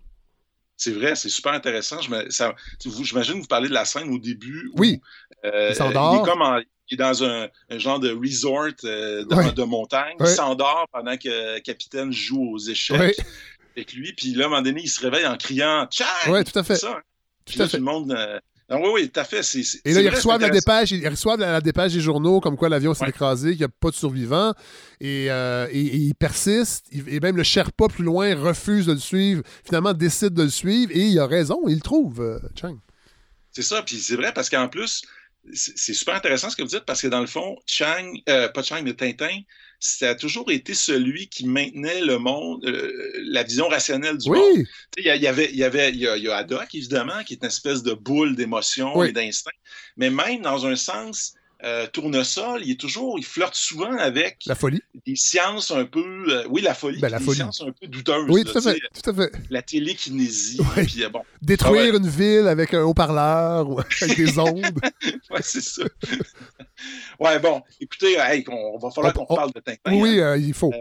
[0.77, 1.99] C'est vrai, c'est super intéressant.
[2.01, 4.71] J'imagine vous parlez de la scène au début.
[4.75, 5.01] oui.
[5.43, 6.41] Euh, il est comme
[6.89, 10.15] il est dans un, genre de resort euh, de, montagne.
[10.19, 13.19] Il s'endort pendant que le capitaine joue aux échecs
[13.75, 14.13] avec lui.
[14.13, 16.05] Puis là, à un moment donné, il se réveille en criant Tchang!
[16.29, 16.75] Oui, tout à fait.
[16.75, 17.01] Ça, hein?
[17.45, 17.77] tout à fait.
[17.77, 18.11] Tout le monde.
[18.11, 18.39] Euh,
[18.71, 19.41] oui, oui, tout à fait.
[19.85, 22.95] et là, ils reçoivent, la dépêche, ils reçoivent la, dépêche des journaux comme quoi l'avion
[22.95, 24.53] s'est écrasé, qu'il n'y a pas de survivants.
[24.99, 26.85] Et, euh, ils persistent.
[26.91, 29.43] Et même le Sherpa plus loin refuse de le suivre.
[29.63, 30.91] Finalement, décide de le suivre.
[30.95, 32.77] Et il a raison, il le trouve, euh, Chang.
[33.51, 33.83] C'est ça.
[33.83, 35.03] Puis c'est vrai parce qu'en plus,
[35.53, 38.63] c'est super intéressant ce que vous dites parce que dans le fond, Chang, euh, pas
[38.63, 39.41] Chang, mais Tintin,
[39.79, 42.91] ça a toujours été celui qui maintenait le monde, euh,
[43.27, 44.65] la vision rationnelle du monde.
[44.97, 47.41] Il y, avait, il y avait, il y, a, y a Haddock, évidemment, qui est
[47.41, 49.51] une espèce de boule d'émotion et d'instinct.
[49.97, 51.33] Mais même dans un sens,
[51.65, 54.83] euh, Tournesol, il est toujours, il flirte souvent avec la folie.
[55.05, 57.37] des sciences un peu, euh, oui, la folie, ben, la des folie.
[57.37, 58.29] sciences un peu douteuses.
[58.29, 59.31] Oui, tout, à fait, tout à fait.
[59.49, 60.59] La télékinésie.
[60.75, 61.23] Puis, euh, bon.
[61.41, 64.79] Détruire une ville avec un haut-parleur ou avec des ondes.
[65.03, 65.83] oui, c'est ça.
[67.19, 69.91] ouais, bon, écoutez, hey, on, va falloir qu'on parle de Tintin.
[69.93, 70.35] Oui, hein.
[70.37, 70.71] il faut.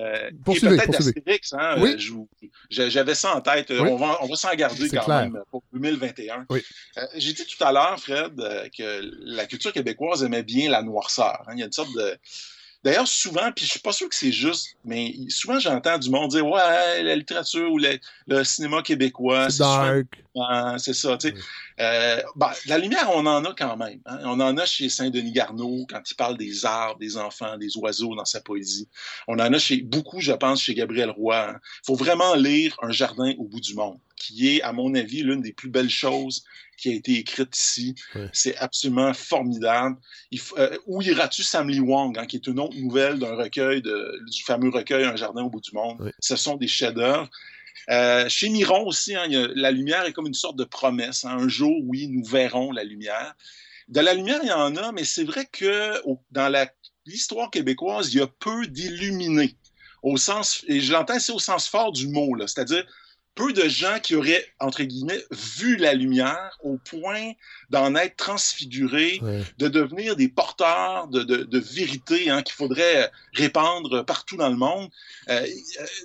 [0.45, 1.97] poursuivez, peut-être d'Astérix, hein, oui.
[2.69, 3.71] J'avais ça en tête.
[3.71, 6.45] On va, on va s'en garder quand même pour 2021.
[6.51, 6.63] Oui.
[7.15, 8.37] J'ai dit tout à l'heure, Fred,
[8.77, 11.43] que la culture québécoise aimait bien la noirceur.
[11.47, 11.53] Hein.
[11.55, 12.19] Il y a une sorte de.
[12.85, 16.31] D'ailleurs, souvent, puis je suis pas sûr que c'est juste, mais souvent j'entends du monde
[16.31, 19.49] dire Ouais, la littérature ou le, cinéma québécois.
[19.49, 20.07] C'est dark.
[20.77, 21.35] C'est ça, tu sais.
[21.81, 24.01] Euh, bah, la lumière, on en a quand même.
[24.05, 24.19] Hein.
[24.25, 28.15] On en a chez Saint-Denis Garneau quand il parle des arbres, des enfants, des oiseaux
[28.15, 28.87] dans sa poésie.
[29.29, 31.35] On en a chez beaucoup, je pense, chez Gabriel Roy.
[31.35, 31.61] Il hein.
[31.87, 35.43] faut vraiment lire Un jardin au bout du monde, qui est, à mon avis, l'une
[35.43, 36.45] des plus belles choses
[36.77, 37.95] qui a été écrite ici.
[38.33, 39.97] C'est absolument formidable.
[40.59, 44.43] Euh, où iras-tu Sam Lee Wong, hein, qui est une autre nouvelle d'un recueil, du
[44.45, 46.13] fameux recueil Un jardin au bout du monde?
[46.21, 47.29] Ce sont des chefs-d'œuvre.
[47.91, 51.25] Euh, chez Miron aussi, hein, la lumière est comme une sorte de promesse.
[51.25, 51.37] Hein.
[51.39, 53.35] Un jour, oui, nous verrons la lumière.
[53.89, 56.01] De la lumière, il y en a, mais c'est vrai que
[56.31, 56.69] dans
[57.07, 59.57] l'histoire québécoise, il y a peu d'illuminés.
[60.03, 62.87] Au sens, et je l'entends, c'est au sens fort du mot, c'est-à-dire
[63.35, 67.33] peu de gens qui auraient, entre guillemets, vu la lumière au point
[67.71, 69.21] d'en être transfigurés,
[69.59, 74.89] de devenir des porteurs de, de, vérité hein, qu'il faudrait répandre partout dans le monde.
[75.29, 75.47] Euh,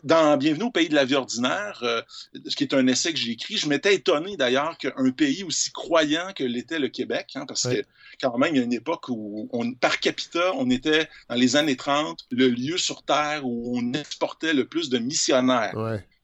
[0.03, 2.01] dans Bienvenue au pays de la vie ordinaire, euh,
[2.47, 5.71] ce qui est un essai que j'ai écrit, je m'étais étonné d'ailleurs qu'un pays aussi
[5.71, 7.83] croyant que l'était le Québec, hein, parce que
[8.21, 11.55] quand même, il y a une époque où, on, par capita, on était, dans les
[11.55, 15.73] années 30, le lieu sur Terre où on exportait le plus de missionnaires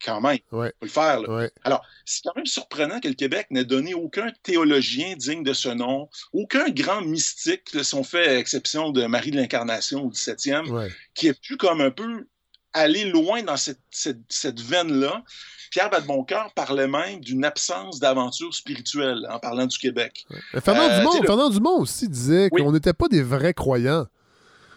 [0.04, 0.40] quand même.
[0.52, 0.74] Ouais.
[0.80, 1.22] Faut le faire.
[1.22, 1.50] Là.
[1.64, 5.70] Alors, c'est quand même surprenant que le Québec n'ait donné aucun théologien digne de ce
[5.70, 11.28] nom, aucun grand mystique, si on fait exception de Marie de l'Incarnation au 17e, qui
[11.28, 12.28] ait pu comme un peu
[12.74, 15.24] aller loin dans cette, cette, veine-là.
[15.72, 20.26] Pierre Badeboncoeur parlait même d'une absence d'aventure spirituelle en parlant du Québec.
[20.60, 24.08] Fernand, euh, Dumont, Fernand, Dumont, aussi disait qu'on n'était pas des vrais croyants.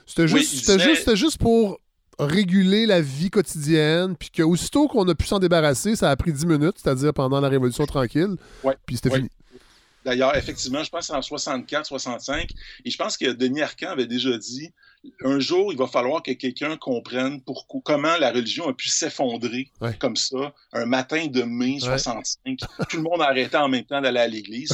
[0.07, 1.81] C'était juste, juste, juste pour
[2.19, 6.47] réguler la vie quotidienne, puis qu'aussitôt qu'on a pu s'en débarrasser, ça a pris 10
[6.47, 8.37] minutes, c'est-à-dire pendant la Révolution tranquille,
[8.87, 9.31] puis c'était fini.
[10.05, 12.51] D'ailleurs, effectivement, je pense en 64, 65,
[12.85, 14.71] et je pense que Denis Arcand avait déjà dit
[15.23, 19.71] un jour, il va falloir que quelqu'un comprenne pourquoi, comment la religion a pu s'effondrer
[19.99, 22.59] comme ça, un matin de mai 65.
[22.89, 24.73] Tout le monde a arrêté en même temps d'aller à l'église.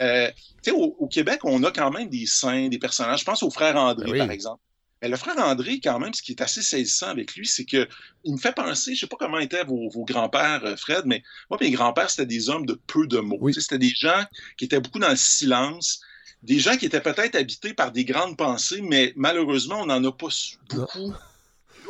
[0.00, 0.30] Euh,
[0.68, 3.20] au, au, Québec, on a quand même des saints, des personnages.
[3.20, 4.62] Je pense au frère André, ben par exemple.
[5.00, 7.88] Mais le frère André, quand même, ce qui est assez saisissant avec lui, c'est que
[8.24, 11.58] il me fait penser, je sais pas comment étaient vos, grands-pères, euh, Fred, mais moi,
[11.60, 13.52] mes grands-pères, c'était des hommes de peu de mots.
[13.52, 14.24] C'était des gens
[14.56, 16.00] qui étaient beaucoup dans le silence,
[16.42, 20.12] des gens qui étaient peut-être habités par des grandes pensées, mais malheureusement, on n'en a
[20.12, 20.28] pas
[20.70, 21.14] beaucoup.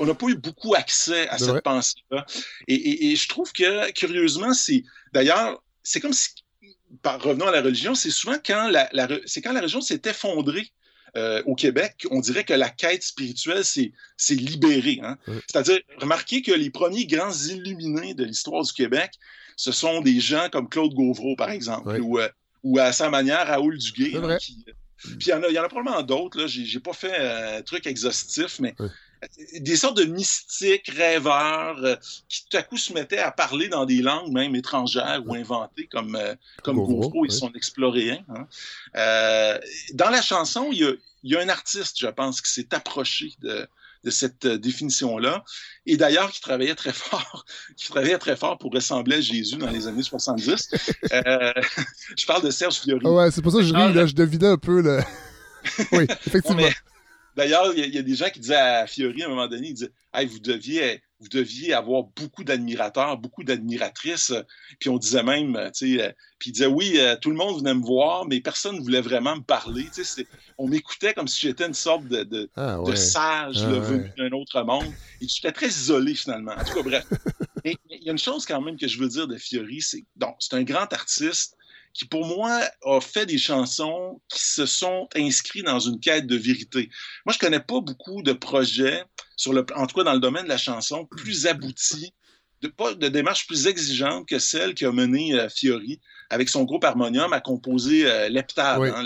[0.01, 2.25] On n'a pas eu beaucoup accès à cette pensée-là.
[2.69, 4.85] Et, je trouve que, curieusement, c'est.
[5.13, 6.29] D'ailleurs, c'est comme si.
[7.03, 8.89] Par, revenons à la religion, c'est souvent quand la,
[9.27, 10.73] c'est quand la religion s'est effondrée
[11.17, 13.93] euh, au Québec, on dirait que la quête spirituelle s'est
[14.31, 15.01] libérée.
[15.03, 15.17] Hein.
[15.27, 19.13] C'est-à-dire, remarquez que les premiers grands illuminés de l'histoire du Québec,
[19.57, 22.29] ce sont des gens comme Claude Gauvreau, par exemple, ou, euh,
[22.63, 24.17] ou, à sa manière Raoul Duguay.
[24.17, 26.47] Hein, puis il y, en a, y en a probablement d'autres.
[26.47, 28.75] Je n'ai pas fait un truc exhaustif, mais
[29.61, 31.97] des sortes de mystiques, rêveurs, euh,
[32.29, 35.87] qui tout à coup se mettaient à parler dans des langues même étrangères ou inventées,
[35.87, 38.21] comme, euh, comme Gauvreau et son exploréen.
[38.29, 38.47] Hein.
[38.97, 39.59] Euh,
[39.95, 40.93] dans la chanson, il y a,
[41.25, 43.66] y a, un artiste, je pense, qui s'est approché de,
[44.05, 45.45] de cette définition-là,
[45.87, 47.45] et d'ailleurs qui travaillait très fort,
[47.77, 50.71] qui travaillait très fort pour ressembler à Jésus dans les années 70.
[51.03, 53.05] je parle de Serge Fiori.
[53.05, 55.01] Ah ouais, c'est pour ça que je ris, là, je devinais un peu le...
[55.93, 56.69] oui, effectivement.
[57.39, 59.74] D'ailleurs, il y, a des gens qui disaient à Fiori à un moment donné, ils
[59.74, 64.32] disaient Hey, vous deviez vous deviez avoir beaucoup d'admirateurs, beaucoup d'admiratrices.
[64.80, 67.84] Puis on disait même, tu sais, puis il disait oui, tout le monde venait me
[67.84, 69.86] voir, mais personne ne voulait vraiment me parler.
[69.95, 70.26] Tu sais,
[70.59, 74.61] on m'écoutait comme si j'étais une sorte de, de, ah sage ah venu d'un autre
[74.62, 74.93] monde.
[75.20, 76.53] Et j'étais très isolé finalement.
[76.53, 77.05] En tout cas, bref.
[77.64, 80.36] il y a une chose quand même que je veux dire de Fiori, c'est donc
[80.41, 81.57] c'est un grand artiste
[81.93, 86.36] qui, pour moi, a fait des chansons qui se sont inscrits dans une quête de
[86.36, 86.91] vérité.
[87.26, 89.03] Moi, je connais pas beaucoup de projets,
[89.36, 92.12] sur le, en tout cas dans le domaine de la chanson, plus aboutis,
[92.62, 96.64] de, pas de démarches plus exigeantes que celle qui a mené euh, Fiori avec son
[96.64, 98.28] groupe Harmonium à composer euh.
[98.95, 99.05] Hein,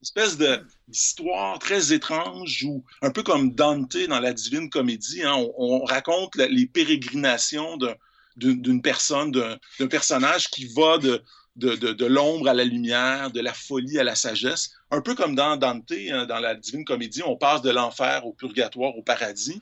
[0.00, 5.34] Une espèce d'histoire très étrange où, un peu comme Dante dans la Divine Comédie, hein,
[5.56, 7.78] on, raconte les pérégrinations
[8.36, 11.22] d'une personne, d'un personnage qui va de,
[11.58, 14.70] de, l'ombre à la lumière, de la folie à la sagesse.
[14.90, 18.32] Un peu comme dans Dante, hein, dans la Divine Comédie, on passe de l'enfer au
[18.32, 19.60] purgatoire, au paradis.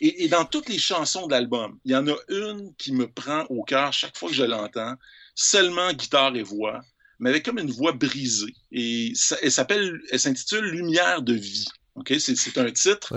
[0.00, 3.44] Et, dans toutes les chansons de l'album, il y en a une qui me prend
[3.48, 4.96] au cœur chaque fois que je l'entends,
[5.34, 6.80] seulement guitare et voix,
[7.20, 8.54] mais avec comme une voix brisée.
[8.72, 11.68] Et elle s'appelle, elle s'intitule Lumière de vie.
[11.94, 13.16] Ok, c'est un titre.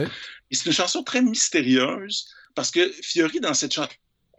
[0.52, 3.76] Et c'est une chanson très mystérieuse parce que Fiori, dans cette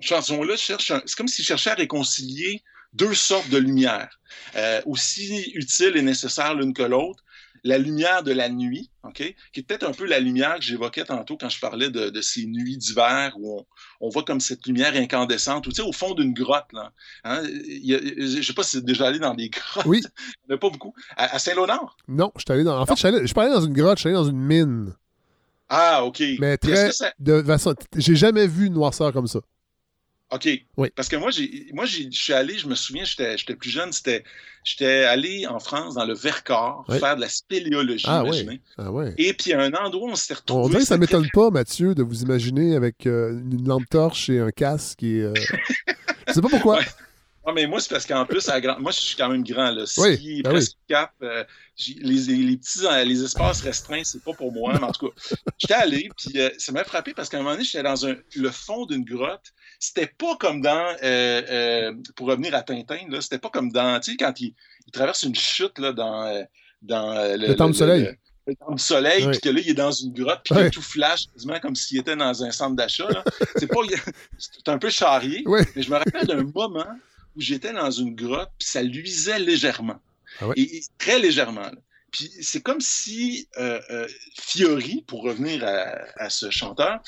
[0.00, 2.62] chanson-là, cherche, c'est comme s'il cherchait à réconcilier
[2.98, 4.20] deux sortes de lumière,
[4.56, 7.24] euh, aussi utiles et nécessaires l'une que l'autre.
[7.64, 11.04] La lumière de la nuit, ok, qui est peut-être un peu la lumière que j'évoquais
[11.04, 13.66] tantôt quand je parlais de, ces nuits d'hiver où
[14.00, 16.72] on, voit comme cette lumière incandescente, ou tu sais, au fond d'une grotte.
[16.72, 16.92] Là,
[17.24, 19.86] hein, je ne sais pas si c'est déjà allé dans des grottes.
[19.86, 20.00] Oui.
[20.04, 20.94] Il n'y en a pas beaucoup.
[21.16, 21.96] À, Saint-Léonard?
[22.06, 22.78] Non, je suis allé dans.
[22.78, 24.94] En fait, je suis pas allé dans une grotte, je suis allé dans une mine.
[25.68, 26.22] Ah, OK.
[26.38, 26.90] Mais très.
[27.18, 27.74] De façon...
[27.96, 29.40] J'ai jamais vu une noirceur comme ça.
[30.30, 30.48] OK.
[30.76, 30.88] Oui.
[30.94, 34.24] Parce que moi, j'ai, moi, je suis allé, je me souviens, j'étais, plus jeune, c'était,
[34.62, 38.60] j'étais allé en France dans le Vercors faire de la spéléologie, ah, imaginez.
[38.76, 39.14] Ah, ouais.
[39.16, 40.64] Et puis, à un endroit, on s'était retrouvé.
[40.64, 44.28] On dirait que ça m'étonne pas, Mathieu, de vous imaginer avec euh, une lampe torche
[44.28, 45.22] et un casque et.
[45.22, 45.34] Euh...
[46.28, 46.80] je sais pas pourquoi.
[47.48, 48.46] Non, mais moi, c'est parce qu'en plus,
[48.78, 49.70] moi, je suis quand même grand.
[49.70, 49.84] Là.
[49.96, 51.44] oui, ben presque cap, euh,
[52.02, 54.74] les, les, petits, euh, les espaces restreints, c'est pas pour moi.
[54.74, 57.52] Mais en tout cas, j'étais allé, puis euh, ça m'a frappé parce qu'à un moment
[57.52, 59.54] donné, j'étais dans un, le fond d'une grotte.
[59.80, 60.94] C'était pas comme dans,
[62.16, 64.52] pour revenir à Tintin, là, c'était pas comme dans, tu sais, quand il,
[64.86, 66.46] il, traverse une chute là, dans,
[66.82, 68.14] dans le, le temps du soleil.
[68.46, 71.28] Le, temps du soleil, puis que là, il est dans une grotte, puis tout flash,
[71.32, 73.08] quasiment comme s'il était dans un centre d'achat.
[73.56, 73.80] C'est pas,
[74.36, 76.84] c'est un peu charrié, mais je me rappelle d'un moment
[77.38, 80.00] où j'étais dans une grotte, puis ça luisait légèrement.
[80.40, 81.70] Ah et, très légèrement.
[82.10, 84.08] Puis c'est comme si euh, euh,
[84.40, 87.00] Fiori, pour revenir à, ce chanteur,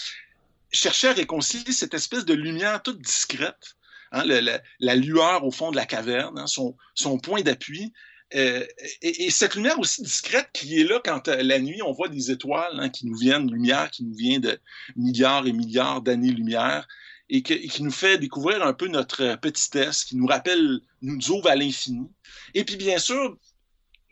[0.73, 3.75] cherchait à réconcilier cette espèce de lumière toute discrète,
[4.13, 7.93] hein, la, lueur au fond de la caverne, hein, son, son, point d'appui.
[8.37, 8.65] Euh,
[9.03, 12.79] et, cette lumière aussi discrète qui est là quand la nuit on voit des étoiles
[12.79, 14.61] hein, qui nous viennent, lumière qui nous vient de
[14.95, 16.87] milliards et milliards d'années-lumière
[17.31, 21.55] et, qui nous fait découvrir un peu notre petitesse, qui nous rappelle, nous ouvre à
[21.55, 22.09] l'infini.
[22.55, 23.37] Et puis bien sûr,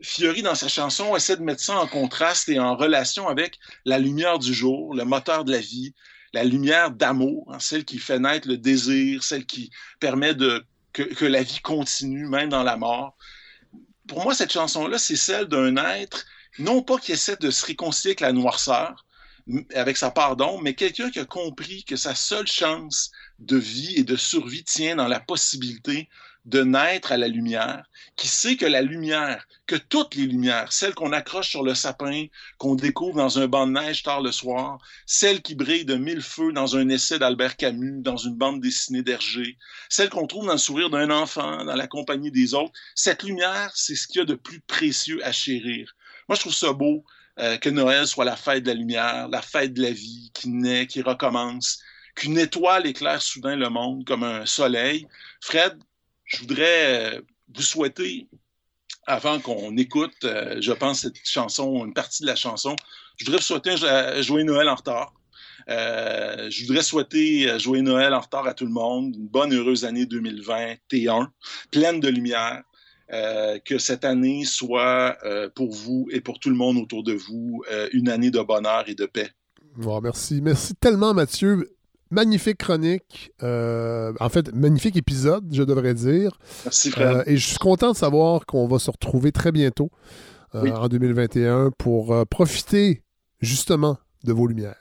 [0.00, 3.98] Fiori, dans sa chanson, essaie de mettre ça en contraste et en relation avec la
[3.98, 5.92] lumière du jour, le moteur de la vie,
[6.32, 11.02] la lumière d'amour, hein, celle qui fait naître le désir, celle qui permet de, que,
[11.02, 13.16] que, la vie continue, même dans la mort.
[14.06, 16.26] Pour moi, cette chanson-là, c'est celle d'un être,
[16.60, 19.04] non pas qui essaie de se réconcilier avec la noirceur,
[19.74, 24.04] avec sa part mais quelqu'un qui a compris que sa seule chance de vie et
[24.04, 26.08] de survie tient dans la possibilité
[26.48, 27.84] de naître à la lumière,
[28.16, 32.26] qui sait que la lumière, que toutes les lumières, celles qu'on accroche sur le sapin,
[32.56, 36.22] qu'on découvre dans un banc de neige tard le soir, celles qui brillent de mille
[36.22, 39.58] feux dans un essai d'Albert Camus, dans une bande dessinée d'Hergé,
[39.90, 43.70] celles qu'on trouve dans le sourire d'un enfant, dans la compagnie des autres, cette lumière,
[43.74, 45.94] c'est ce qu'il y a de plus précieux à chérir.
[46.28, 47.04] Moi, je trouve ça beau
[47.40, 50.48] euh, que Noël soit la fête de la lumière, la fête de la vie qui
[50.48, 51.80] naît, qui recommence,
[52.16, 55.06] qu'une étoile éclaire soudain le monde comme un soleil.
[55.40, 55.78] Fred,
[56.24, 57.20] je voudrais euh,
[57.54, 58.28] vous souhaiter,
[59.06, 62.74] avant qu'on écoute, euh, je pense, cette chanson, une partie de la chanson,
[63.16, 63.76] je voudrais vous souhaiter
[64.22, 65.12] joyeux Noël en retard.
[65.68, 70.06] je voudrais souhaiter joyeux Noël en retard à tout le monde, une bonne heureuse année
[70.06, 71.32] 2021,
[71.70, 72.62] pleine de lumière,
[73.10, 77.14] euh, que cette année soit euh, pour vous et pour tout le monde autour de
[77.14, 79.30] vous euh, une année de bonheur et de paix.
[80.02, 80.40] merci.
[80.42, 81.74] Merci tellement, Mathieu.
[82.10, 83.32] Magnifique chronique.
[83.40, 86.38] en fait, magnifique épisode, je devrais dire.
[86.64, 87.22] Merci, Fred.
[87.26, 89.90] et je suis content de savoir qu'on va se retrouver très bientôt
[90.54, 93.02] en 2021 pour profiter
[93.40, 94.76] justement de vos lumières.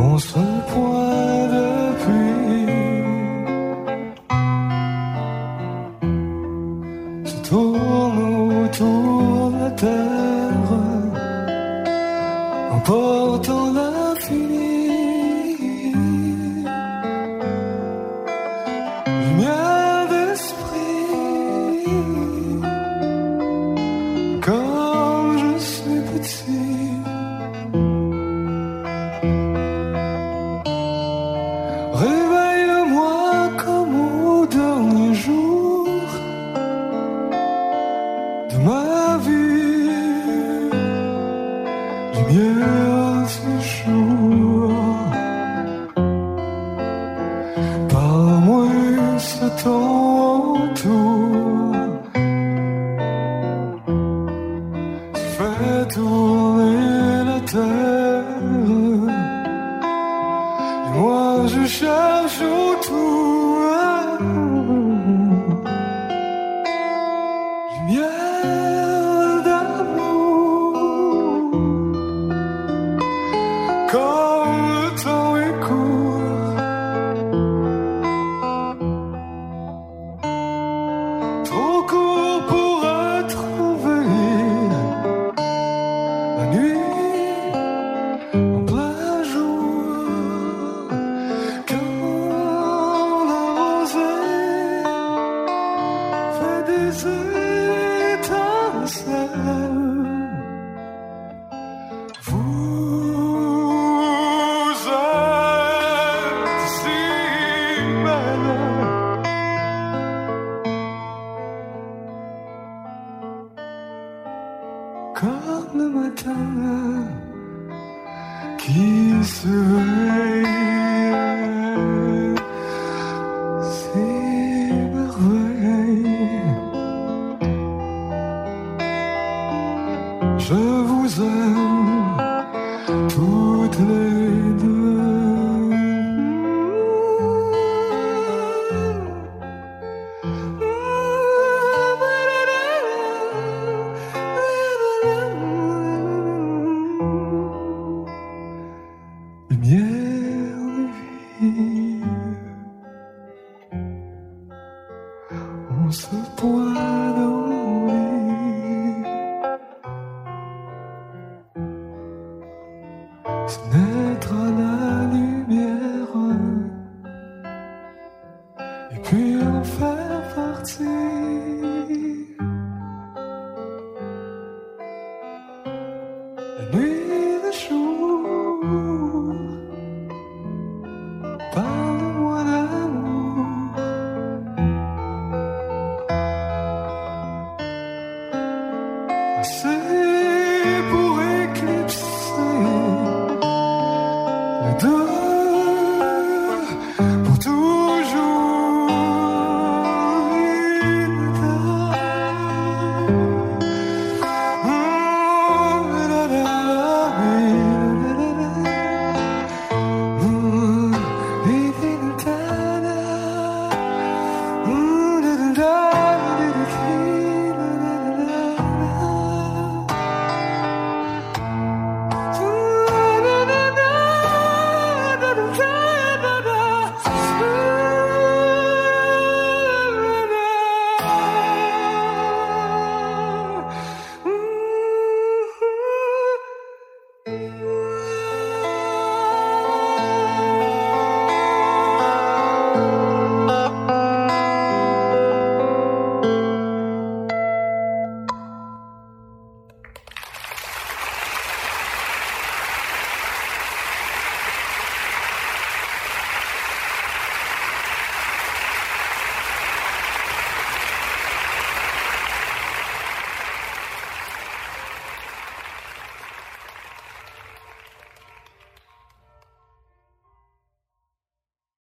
[0.00, 0.57] On se